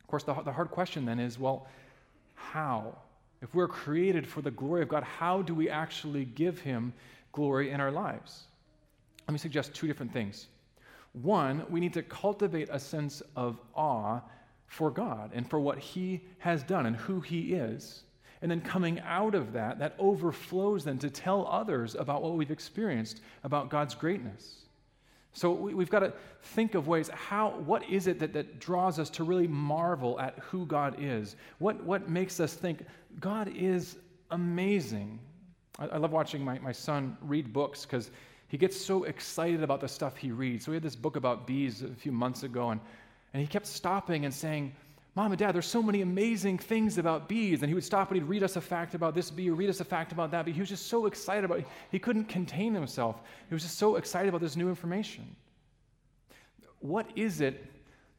Of 0.00 0.06
course, 0.08 0.24
the, 0.24 0.34
the 0.42 0.52
hard 0.52 0.70
question 0.70 1.04
then 1.04 1.18
is 1.18 1.38
well, 1.38 1.66
how? 2.34 2.98
If 3.40 3.54
we're 3.54 3.68
created 3.68 4.26
for 4.26 4.42
the 4.42 4.50
glory 4.50 4.82
of 4.82 4.88
God, 4.88 5.04
how 5.04 5.42
do 5.42 5.54
we 5.54 5.70
actually 5.70 6.24
give 6.24 6.60
Him 6.60 6.92
glory 7.32 7.70
in 7.70 7.80
our 7.80 7.90
lives? 7.90 8.44
Let 9.26 9.32
me 9.32 9.38
suggest 9.38 9.74
two 9.74 9.86
different 9.86 10.12
things. 10.12 10.48
One, 11.12 11.64
we 11.70 11.80
need 11.80 11.92
to 11.94 12.02
cultivate 12.02 12.68
a 12.70 12.78
sense 12.78 13.22
of 13.36 13.60
awe 13.74 14.20
for 14.66 14.90
God 14.90 15.30
and 15.34 15.48
for 15.48 15.60
what 15.60 15.78
He 15.78 16.22
has 16.38 16.62
done 16.62 16.86
and 16.86 16.96
who 16.96 17.20
He 17.20 17.54
is. 17.54 18.02
And 18.42 18.50
then 18.50 18.60
coming 18.60 19.00
out 19.00 19.34
of 19.34 19.52
that, 19.54 19.78
that 19.78 19.94
overflows 19.98 20.84
then 20.84 20.98
to 20.98 21.08
tell 21.08 21.46
others 21.46 21.94
about 21.94 22.22
what 22.22 22.34
we've 22.34 22.50
experienced, 22.50 23.22
about 23.42 23.70
God's 23.70 23.94
greatness. 23.94 24.64
So 25.32 25.50
we, 25.50 25.82
have 25.82 25.90
got 25.90 26.00
to 26.00 26.12
think 26.42 26.74
of 26.74 26.86
ways 26.86 27.08
how, 27.08 27.50
what 27.66 27.88
is 27.90 28.06
it 28.06 28.20
that, 28.20 28.32
that 28.34 28.60
draws 28.60 28.98
us 28.98 29.10
to 29.10 29.24
really 29.24 29.48
marvel 29.48 30.20
at 30.20 30.38
who 30.38 30.64
God 30.64 30.96
is? 30.98 31.34
What, 31.58 31.82
what 31.82 32.08
makes 32.08 32.38
us 32.38 32.54
think 32.54 32.84
God 33.18 33.50
is 33.56 33.96
amazing? 34.30 35.18
I, 35.78 35.86
I 35.86 35.96
love 35.96 36.12
watching 36.12 36.44
my, 36.44 36.60
my 36.60 36.70
son 36.70 37.16
read 37.20 37.52
books 37.52 37.84
because 37.84 38.12
he 38.46 38.56
gets 38.56 38.76
so 38.80 39.02
excited 39.04 39.64
about 39.64 39.80
the 39.80 39.88
stuff 39.88 40.16
he 40.16 40.30
reads. 40.30 40.64
So 40.64 40.70
we 40.70 40.76
had 40.76 40.84
this 40.84 40.94
book 40.94 41.16
about 41.16 41.48
bees 41.48 41.82
a 41.82 41.88
few 41.88 42.12
months 42.12 42.44
ago, 42.44 42.70
and 42.70 42.80
and 43.34 43.40
he 43.40 43.48
kept 43.48 43.66
stopping 43.66 44.24
and 44.24 44.32
saying, 44.32 44.72
Mom 45.16 45.32
and 45.32 45.38
Dad, 45.38 45.54
there's 45.54 45.66
so 45.66 45.82
many 45.82 46.02
amazing 46.02 46.56
things 46.56 46.98
about 46.98 47.28
bees. 47.28 47.62
And 47.62 47.68
he 47.68 47.74
would 47.74 47.84
stop 47.84 48.10
and 48.10 48.20
he'd 48.20 48.28
read 48.28 48.44
us 48.44 48.56
a 48.56 48.60
fact 48.60 48.94
about 48.94 49.14
this 49.14 49.30
bee 49.30 49.50
or 49.50 49.54
read 49.54 49.68
us 49.68 49.80
a 49.80 49.84
fact 49.84 50.12
about 50.12 50.30
that 50.30 50.44
bee. 50.44 50.52
He 50.52 50.60
was 50.60 50.68
just 50.68 50.86
so 50.86 51.06
excited 51.06 51.44
about 51.44 51.58
it. 51.58 51.66
He 51.90 51.98
couldn't 51.98 52.24
contain 52.26 52.74
himself. 52.74 53.20
He 53.48 53.54
was 53.54 53.62
just 53.62 53.76
so 53.76 53.96
excited 53.96 54.28
about 54.28 54.40
this 54.40 54.56
new 54.56 54.68
information. 54.68 55.36
What 56.78 57.08
is 57.16 57.40
it 57.40 57.64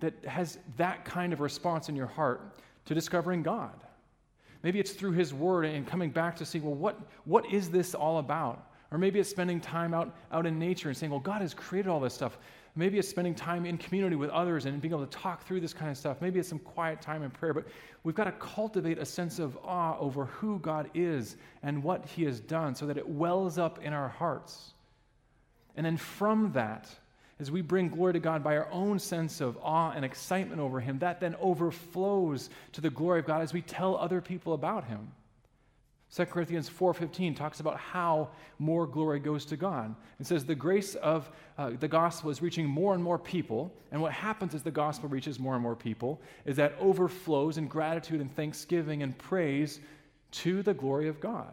that 0.02 0.14
has 0.26 0.58
that 0.78 1.06
kind 1.06 1.32
of 1.32 1.40
response 1.40 1.88
in 1.88 1.96
your 1.96 2.08
heart 2.08 2.60
to 2.86 2.94
discovering 2.94 3.42
God? 3.42 3.74
Maybe 4.64 4.80
it's 4.80 4.92
through 4.92 5.12
his 5.12 5.34
word 5.34 5.66
and 5.66 5.88
coming 5.88 6.10
back 6.10 6.36
to 6.38 6.46
see, 6.46 6.60
well, 6.60 6.74
what, 6.74 7.00
what 7.24 7.46
is 7.54 7.70
this 7.70 7.94
all 7.94 8.18
about? 8.18 8.70
Or 8.92 8.98
maybe 8.98 9.20
it's 9.20 9.30
spending 9.30 9.62
time 9.62 9.94
out, 9.94 10.16
out 10.32 10.46
in 10.46 10.60
nature 10.60 10.90
and 10.90 10.98
saying, 10.98 11.12
well, 11.12 11.20
God 11.20 11.42
has 11.42 11.54
created 11.54 11.90
all 11.90 12.00
this 12.00 12.14
stuff. 12.14 12.38
Maybe 12.78 13.00
it's 13.00 13.08
spending 13.08 13.34
time 13.34 13.66
in 13.66 13.78
community 13.78 14.18
with 14.18 14.30
others 14.32 14.66
and 14.66 14.82
being 14.82 14.94
able 14.94 15.06
to 15.06 15.18
talk 15.18 15.46
through 15.46 15.62
this 15.62 15.74
kind 15.74 15.90
of 15.90 15.98
stuff. 15.98 16.18
Maybe 16.20 16.40
it's 16.40 16.50
some 16.50 16.60
quiet 16.60 17.02
time 17.02 17.24
in 17.24 17.32
prayer, 17.32 17.54
but 17.54 17.66
we've 18.04 18.16
got 18.16 18.26
to 18.26 18.34
cultivate 18.34 18.98
a 18.98 19.06
sense 19.06 19.40
of 19.40 19.58
awe 19.64 19.98
over 19.98 20.26
who 20.26 20.60
God 20.60 20.90
is 20.94 21.38
and 21.64 21.82
what 21.82 22.06
He 22.06 22.24
has 22.26 22.42
done 22.42 22.76
so 22.76 22.86
that 22.88 22.98
it 22.98 23.08
wells 23.08 23.58
up 23.58 23.82
in 23.82 23.94
our 23.94 24.10
hearts. 24.10 24.74
And 25.78 25.86
then 25.86 25.96
from 25.96 26.52
that, 26.52 26.90
as 27.40 27.50
we 27.50 27.62
bring 27.62 27.90
glory 27.90 28.14
to 28.14 28.20
God 28.20 28.44
by 28.44 28.58
our 28.58 28.70
own 28.72 29.00
sense 29.00 29.40
of 29.40 29.58
awe 29.62 29.92
and 29.92 30.04
excitement 30.04 30.60
over 30.60 30.82
Him, 30.82 31.00
that 31.00 31.22
then 31.22 31.36
overflows 31.40 32.50
to 32.74 32.82
the 32.82 32.90
glory 32.90 33.20
of 33.20 33.26
God 33.26 33.42
as 33.42 33.54
we 33.54 33.62
tell 33.62 33.96
other 33.96 34.20
people 34.20 34.54
about 34.54 34.84
Him. 34.84 35.12
2 36.16 36.26
Corinthians 36.28 36.70
4:15 36.70 37.36
talks 37.36 37.60
about 37.60 37.78
how 37.78 38.30
more 38.58 38.88
glory 38.88 39.20
goes 39.20 39.44
to 39.46 39.58
God. 39.58 39.94
It 40.18 40.26
says 40.26 40.46
the 40.46 40.56
grace 40.56 40.96
of 40.96 41.30
uh, 41.58 41.72
the 41.78 41.90
gospel 41.90 42.30
is 42.30 42.42
reaching 42.42 42.66
more 42.66 42.94
and 42.94 43.04
more 43.04 43.20
people, 43.20 43.74
and 43.92 44.02
what 44.02 44.14
happens 44.14 44.56
as 44.56 44.64
the 44.64 44.72
gospel 44.72 45.10
reaches 45.10 45.40
more 45.40 45.56
and 45.56 45.62
more 45.62 45.76
people 45.76 46.22
is 46.46 46.56
that 46.56 46.74
overflows 46.80 47.58
in 47.58 47.68
gratitude 47.68 48.22
and 48.22 48.34
thanksgiving 48.34 49.04
and 49.04 49.18
praise 49.18 49.82
to 50.32 50.64
the 50.64 50.74
glory 50.74 51.10
of 51.10 51.20
God. 51.20 51.52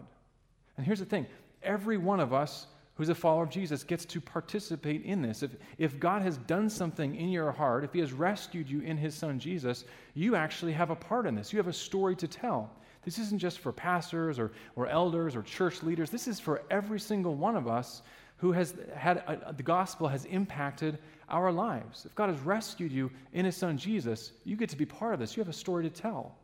And 0.77 0.87
here's 0.87 1.01
the 1.01 1.07
thing, 1.07 1.27
every 1.65 1.97
one 1.97 2.21
of 2.21 2.33
us 2.33 2.69
who's 2.95 3.09
a 3.09 3.15
follower 3.17 3.43
of 3.43 3.51
Jesus 3.51 3.83
gets 3.83 4.05
to 4.05 4.21
participate 4.21 5.03
in 5.05 5.23
this. 5.23 5.43
If, 5.43 5.57
if 5.79 5.99
God 5.99 6.23
has 6.23 6.37
done 6.37 6.71
something 6.71 7.17
in 7.17 7.31
your 7.31 7.51
heart, 7.51 7.83
if 7.83 7.93
He 7.93 7.99
has 7.99 8.13
rescued 8.13 8.71
you 8.71 8.81
in 8.83 8.97
His 8.97 9.17
Son 9.17 9.41
Jesus, 9.41 9.85
you 10.15 10.37
actually 10.37 10.73
have 10.73 10.91
a 10.91 10.97
part 10.97 11.27
in 11.27 11.35
this. 11.35 11.53
You 11.53 11.57
have 11.57 11.67
a 11.67 11.73
story 11.73 12.15
to 12.15 12.29
tell. 12.29 12.71
This 13.05 13.19
isn't 13.19 13.39
just 13.39 13.59
for 13.59 13.73
pastors 13.73 14.39
or, 14.39 14.53
or 14.77 14.87
elders 14.87 15.35
or 15.35 15.43
church 15.43 15.83
leaders. 15.83 16.11
This 16.11 16.29
is 16.29 16.39
for 16.39 16.63
every 16.71 17.01
single 17.01 17.35
one 17.35 17.57
of 17.57 17.67
us 17.67 18.03
who 18.37 18.53
has 18.53 18.75
had 18.95 19.19
a, 19.19 19.53
the 19.57 19.63
gospel 19.63 20.09
has 20.09 20.25
impacted 20.27 20.99
our 21.29 21.51
lives. 21.51 22.05
If 22.05 22.15
God 22.15 22.29
has 22.29 22.39
rescued 22.41 22.93
you 22.93 23.11
in 23.33 23.45
his 23.45 23.57
son 23.57 23.79
Jesus, 23.79 24.33
you 24.45 24.57
get 24.57 24.69
to 24.71 24.77
be 24.77 24.87
part 24.87 25.15
of 25.15 25.21
this. 25.21 25.37
You 25.37 25.41
have 25.41 25.49
a 25.49 25.53
story 25.53 25.85
to 25.85 25.91
tell. 25.91 26.37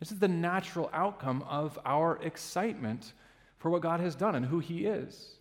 This 0.00 0.12
is 0.12 0.18
the 0.18 0.28
natural 0.28 0.88
outcome 0.92 1.44
of 1.48 1.78
our 1.84 2.18
excitement 2.22 3.12
for 3.58 3.70
what 3.70 3.82
God 3.82 4.00
has 4.00 4.14
done 4.14 4.34
and 4.34 4.46
who 4.46 4.58
he 4.58 4.86
is. 4.86 5.36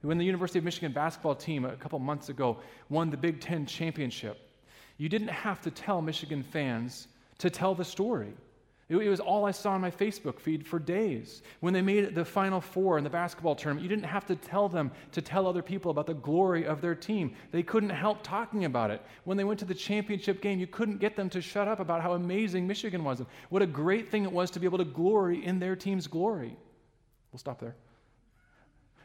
When 0.00 0.18
the 0.18 0.24
University 0.24 0.58
of 0.58 0.64
Michigan 0.66 0.92
basketball 0.92 1.34
team 1.34 1.64
a 1.64 1.76
couple 1.76 1.98
months 1.98 2.28
ago 2.28 2.58
won 2.90 3.10
the 3.10 3.16
Big 3.16 3.40
Ten 3.40 3.64
championship, 3.64 4.38
you 4.98 5.08
didn't 5.08 5.28
have 5.28 5.62
to 5.62 5.70
tell 5.70 6.02
Michigan 6.02 6.42
fans 6.42 7.08
to 7.38 7.50
tell 7.50 7.74
the 7.74 7.84
story. 7.84 8.34
It, 8.88 8.96
was 8.96 9.20
all 9.20 9.46
I 9.46 9.50
saw 9.50 9.72
on 9.72 9.80
my 9.80 9.90
Facebook 9.90 10.38
feed 10.38 10.66
for 10.66 10.78
days. 10.78 11.42
When 11.60 11.72
they 11.72 11.80
made 11.80 12.14
the 12.14 12.24
Final 12.24 12.60
Four 12.60 12.98
in 12.98 13.04
the 13.04 13.10
basketball 13.10 13.54
tournament, 13.54 13.82
you 13.82 13.88
didn't 13.88 14.04
have 14.04 14.26
to 14.26 14.36
tell 14.36 14.68
them 14.68 14.90
to 15.12 15.22
tell 15.22 15.46
other 15.46 15.62
people 15.62 15.90
about 15.90 16.06
the 16.06 16.14
glory 16.14 16.66
of 16.66 16.82
their 16.82 16.94
team. 16.94 17.34
They 17.50 17.62
couldn't 17.62 17.90
help 17.90 18.22
talking 18.22 18.66
about 18.66 18.90
it. 18.90 19.00
When 19.24 19.38
they 19.38 19.44
went 19.44 19.58
to 19.60 19.64
the 19.64 19.74
championship 19.74 20.42
game, 20.42 20.58
you 20.58 20.66
couldn't 20.66 20.98
get 20.98 21.16
them 21.16 21.30
to 21.30 21.40
shut 21.40 21.66
up 21.66 21.80
about 21.80 22.02
how 22.02 22.12
amazing 22.12 22.66
Michigan 22.66 23.04
was. 23.04 23.20
And 23.20 23.28
what 23.48 23.62
a 23.62 23.66
great 23.66 24.10
thing 24.10 24.24
it 24.24 24.32
was 24.32 24.50
to 24.50 24.60
be 24.60 24.66
able 24.66 24.78
to 24.78 24.84
glory 24.84 25.42
in 25.44 25.58
their 25.58 25.76
team's 25.76 26.06
glory. 26.06 26.54
We'll 27.32 27.38
stop 27.38 27.60
there. 27.60 27.76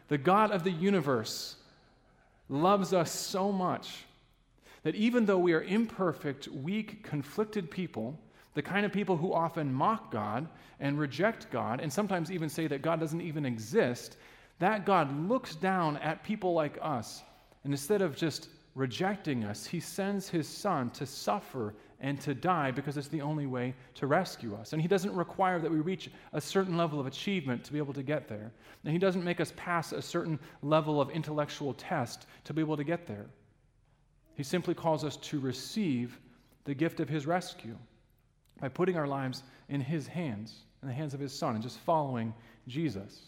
The 0.10 0.18
God 0.18 0.52
of 0.52 0.66
the 0.66 0.72
universe 0.72 1.56
loves 2.50 2.94
us 2.94 3.12
so 3.12 3.52
much 3.52 4.04
that 4.84 4.96
even 4.96 5.26
though 5.26 5.38
we 5.38 5.54
are 5.54 5.62
imperfect, 5.62 6.48
weak, 6.50 7.04
conflicted 7.04 7.72
people, 7.72 8.20
the 8.60 8.64
kind 8.64 8.86
of 8.86 8.92
people 8.92 9.16
who 9.16 9.32
often 9.32 9.74
mock 9.74 10.12
God 10.12 10.46
and 10.82 11.00
reject 11.00 11.50
God, 11.50 11.80
and 11.80 11.92
sometimes 11.92 12.30
even 12.30 12.50
say 12.50 12.68
that 12.68 12.82
God 12.82 13.00
doesn't 13.00 13.22
even 13.22 13.46
exist, 13.46 14.18
that 14.60 14.86
God 14.86 15.30
looks 15.30 15.56
down 15.56 15.96
at 15.96 16.26
people 16.26 16.52
like 16.52 16.78
us, 16.82 17.24
and 17.64 17.72
instead 17.72 18.02
of 18.02 18.18
just 18.18 18.50
rejecting 18.76 19.46
us, 19.46 19.66
he 19.66 19.80
sends 19.80 20.28
his 20.28 20.46
son 20.46 20.90
to 20.90 21.06
suffer 21.06 21.74
and 22.02 22.20
to 22.20 22.36
die 22.36 22.70
because 22.70 22.98
it's 22.98 23.08
the 23.08 23.22
only 23.22 23.46
way 23.46 23.74
to 23.96 24.08
rescue 24.08 24.54
us. 24.56 24.74
And 24.74 24.82
he 24.82 24.90
doesn't 24.90 25.16
require 25.16 25.62
that 25.62 25.72
we 25.72 25.80
reach 25.80 26.12
a 26.34 26.42
certain 26.42 26.76
level 26.76 27.00
of 27.00 27.08
achievement 27.08 27.64
to 27.64 27.72
be 27.72 27.78
able 27.78 27.94
to 27.94 28.04
get 28.04 28.28
there. 28.28 28.52
And 28.84 28.92
he 28.92 29.00
doesn't 29.00 29.24
make 29.24 29.40
us 29.40 29.54
pass 29.56 29.94
a 29.94 30.02
certain 30.02 30.38
level 30.64 31.00
of 31.00 31.10
intellectual 31.12 31.74
test 31.76 32.28
to 32.44 32.54
be 32.54 32.62
able 32.62 32.76
to 32.76 32.84
get 32.84 33.08
there. 33.08 33.28
He 34.36 34.44
simply 34.44 34.74
calls 34.74 35.06
us 35.06 35.16
to 35.16 35.40
receive 35.40 36.20
the 36.66 36.74
gift 36.74 37.00
of 37.00 37.08
his 37.08 37.26
rescue 37.26 37.78
by 38.62 38.70
putting 38.70 38.98
our 38.98 39.08
lives 39.08 39.44
in 39.70 39.82
his 39.82 40.08
hands, 40.08 40.64
in 40.82 40.88
the 40.88 40.94
hands 40.94 41.14
of 41.14 41.20
his 41.20 41.34
son, 41.34 41.56
and 41.56 41.64
just 41.64 41.80
following 41.80 42.34
Jesus. 42.68 43.20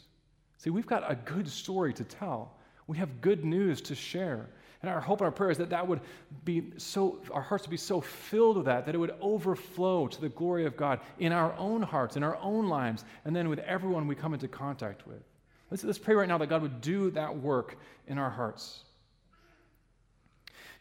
See, 0.58 0.70
we've 0.70 0.86
got 0.86 1.10
a 1.10 1.16
good 1.16 1.48
story 1.48 1.94
to 1.94 2.04
tell. 2.04 2.54
We 2.88 2.98
have 2.98 3.22
good 3.22 3.44
news 3.44 3.82
to 3.82 3.96
share. 3.96 4.50
And 4.82 4.90
our 4.90 5.00
hope 5.00 5.20
and 5.20 5.26
our 5.26 5.32
prayer 5.32 5.52
is 5.52 5.58
that 5.60 5.70
that 5.70 5.88
would 5.88 6.02
be 6.44 6.74
so, 6.78 7.20
our 7.32 7.42
hearts 7.42 7.66
would 7.66 7.72
be 7.72 7.78
so 7.78 8.02
filled 8.02 8.58
with 8.58 8.66
that, 8.66 8.86
that 8.86 8.96
it 8.96 8.98
would 8.98 9.16
overflow 9.22 10.08
to 10.08 10.22
the 10.22 10.30
glory 10.30 10.66
of 10.66 10.76
God 10.76 11.00
in 11.20 11.32
our 11.32 11.54
own 11.58 11.84
hearts, 11.84 12.18
in 12.18 12.24
our 12.24 12.38
own 12.38 12.68
lives, 12.68 13.06
and 13.26 13.36
then 13.36 13.48
with 13.48 13.60
everyone 13.60 14.08
we 14.08 14.16
come 14.16 14.34
into 14.34 14.48
contact 14.48 15.06
with. 15.06 15.22
Let's, 15.70 15.84
let's 15.84 16.00
pray 16.00 16.16
right 16.16 16.28
now 16.28 16.38
that 16.40 16.48
God 16.48 16.64
would 16.64 16.82
do 16.82 17.12
that 17.12 17.36
work 17.36 17.78
in 18.08 18.18
our 18.18 18.30
hearts. 18.30 18.84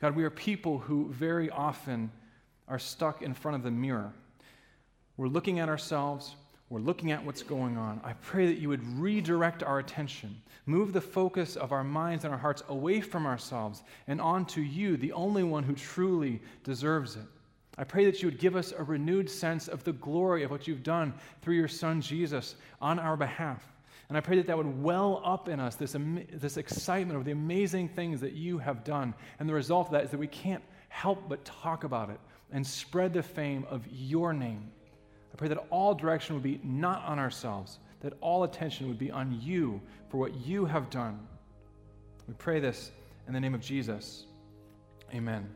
God, 0.00 0.16
we 0.16 0.24
are 0.24 0.30
people 0.30 0.78
who 0.78 1.08
very 1.10 1.50
often 1.50 2.10
are 2.68 2.78
stuck 2.78 3.20
in 3.20 3.34
front 3.34 3.56
of 3.56 3.62
the 3.62 3.70
mirror. 3.70 4.14
We're 5.20 5.28
looking 5.28 5.58
at 5.58 5.68
ourselves, 5.68 6.34
we're 6.70 6.80
looking 6.80 7.12
at 7.12 7.22
what's 7.22 7.42
going 7.42 7.76
on. 7.76 8.00
I 8.02 8.14
pray 8.14 8.46
that 8.46 8.56
you 8.56 8.70
would 8.70 8.82
redirect 8.98 9.62
our 9.62 9.78
attention, 9.78 10.34
move 10.64 10.94
the 10.94 11.00
focus 11.02 11.56
of 11.56 11.72
our 11.72 11.84
minds 11.84 12.24
and 12.24 12.32
our 12.32 12.40
hearts 12.40 12.62
away 12.70 13.02
from 13.02 13.26
ourselves 13.26 13.82
and 14.08 14.18
onto 14.18 14.62
you, 14.62 14.96
the 14.96 15.12
only 15.12 15.42
one 15.42 15.62
who 15.62 15.74
truly 15.74 16.40
deserves 16.64 17.16
it. 17.16 17.26
I 17.76 17.84
pray 17.84 18.06
that 18.06 18.22
you 18.22 18.28
would 18.28 18.38
give 18.38 18.56
us 18.56 18.72
a 18.72 18.82
renewed 18.82 19.28
sense 19.28 19.68
of 19.68 19.84
the 19.84 19.92
glory 19.92 20.42
of 20.42 20.50
what 20.50 20.66
you've 20.66 20.82
done 20.82 21.12
through 21.42 21.56
your 21.56 21.68
Son 21.68 22.00
Jesus 22.00 22.54
on 22.80 22.98
our 22.98 23.18
behalf. 23.18 23.62
And 24.08 24.16
I 24.16 24.22
pray 24.22 24.36
that 24.38 24.46
that 24.46 24.56
would 24.56 24.82
well 24.82 25.20
up 25.22 25.50
in 25.50 25.60
us 25.60 25.74
this, 25.74 25.94
this 26.32 26.56
excitement 26.56 27.18
of 27.18 27.26
the 27.26 27.32
amazing 27.32 27.90
things 27.90 28.22
that 28.22 28.32
you 28.32 28.56
have 28.56 28.84
done. 28.84 29.12
And 29.38 29.46
the 29.46 29.52
result 29.52 29.88
of 29.88 29.92
that 29.92 30.04
is 30.04 30.10
that 30.12 30.18
we 30.18 30.28
can't 30.28 30.64
help 30.88 31.28
but 31.28 31.44
talk 31.44 31.84
about 31.84 32.08
it 32.08 32.20
and 32.50 32.66
spread 32.66 33.12
the 33.12 33.22
fame 33.22 33.66
of 33.68 33.86
your 33.92 34.32
name. 34.32 34.70
Pray 35.40 35.48
that 35.48 35.66
all 35.70 35.94
direction 35.94 36.34
would 36.34 36.42
be 36.42 36.60
not 36.62 37.02
on 37.06 37.18
ourselves, 37.18 37.78
that 38.00 38.12
all 38.20 38.42
attention 38.44 38.88
would 38.88 38.98
be 38.98 39.10
on 39.10 39.40
you 39.40 39.80
for 40.10 40.18
what 40.18 40.34
you 40.34 40.66
have 40.66 40.90
done. 40.90 41.18
We 42.28 42.34
pray 42.34 42.60
this 42.60 42.90
in 43.26 43.32
the 43.32 43.40
name 43.40 43.54
of 43.54 43.62
Jesus. 43.62 44.26
Amen. 45.14 45.48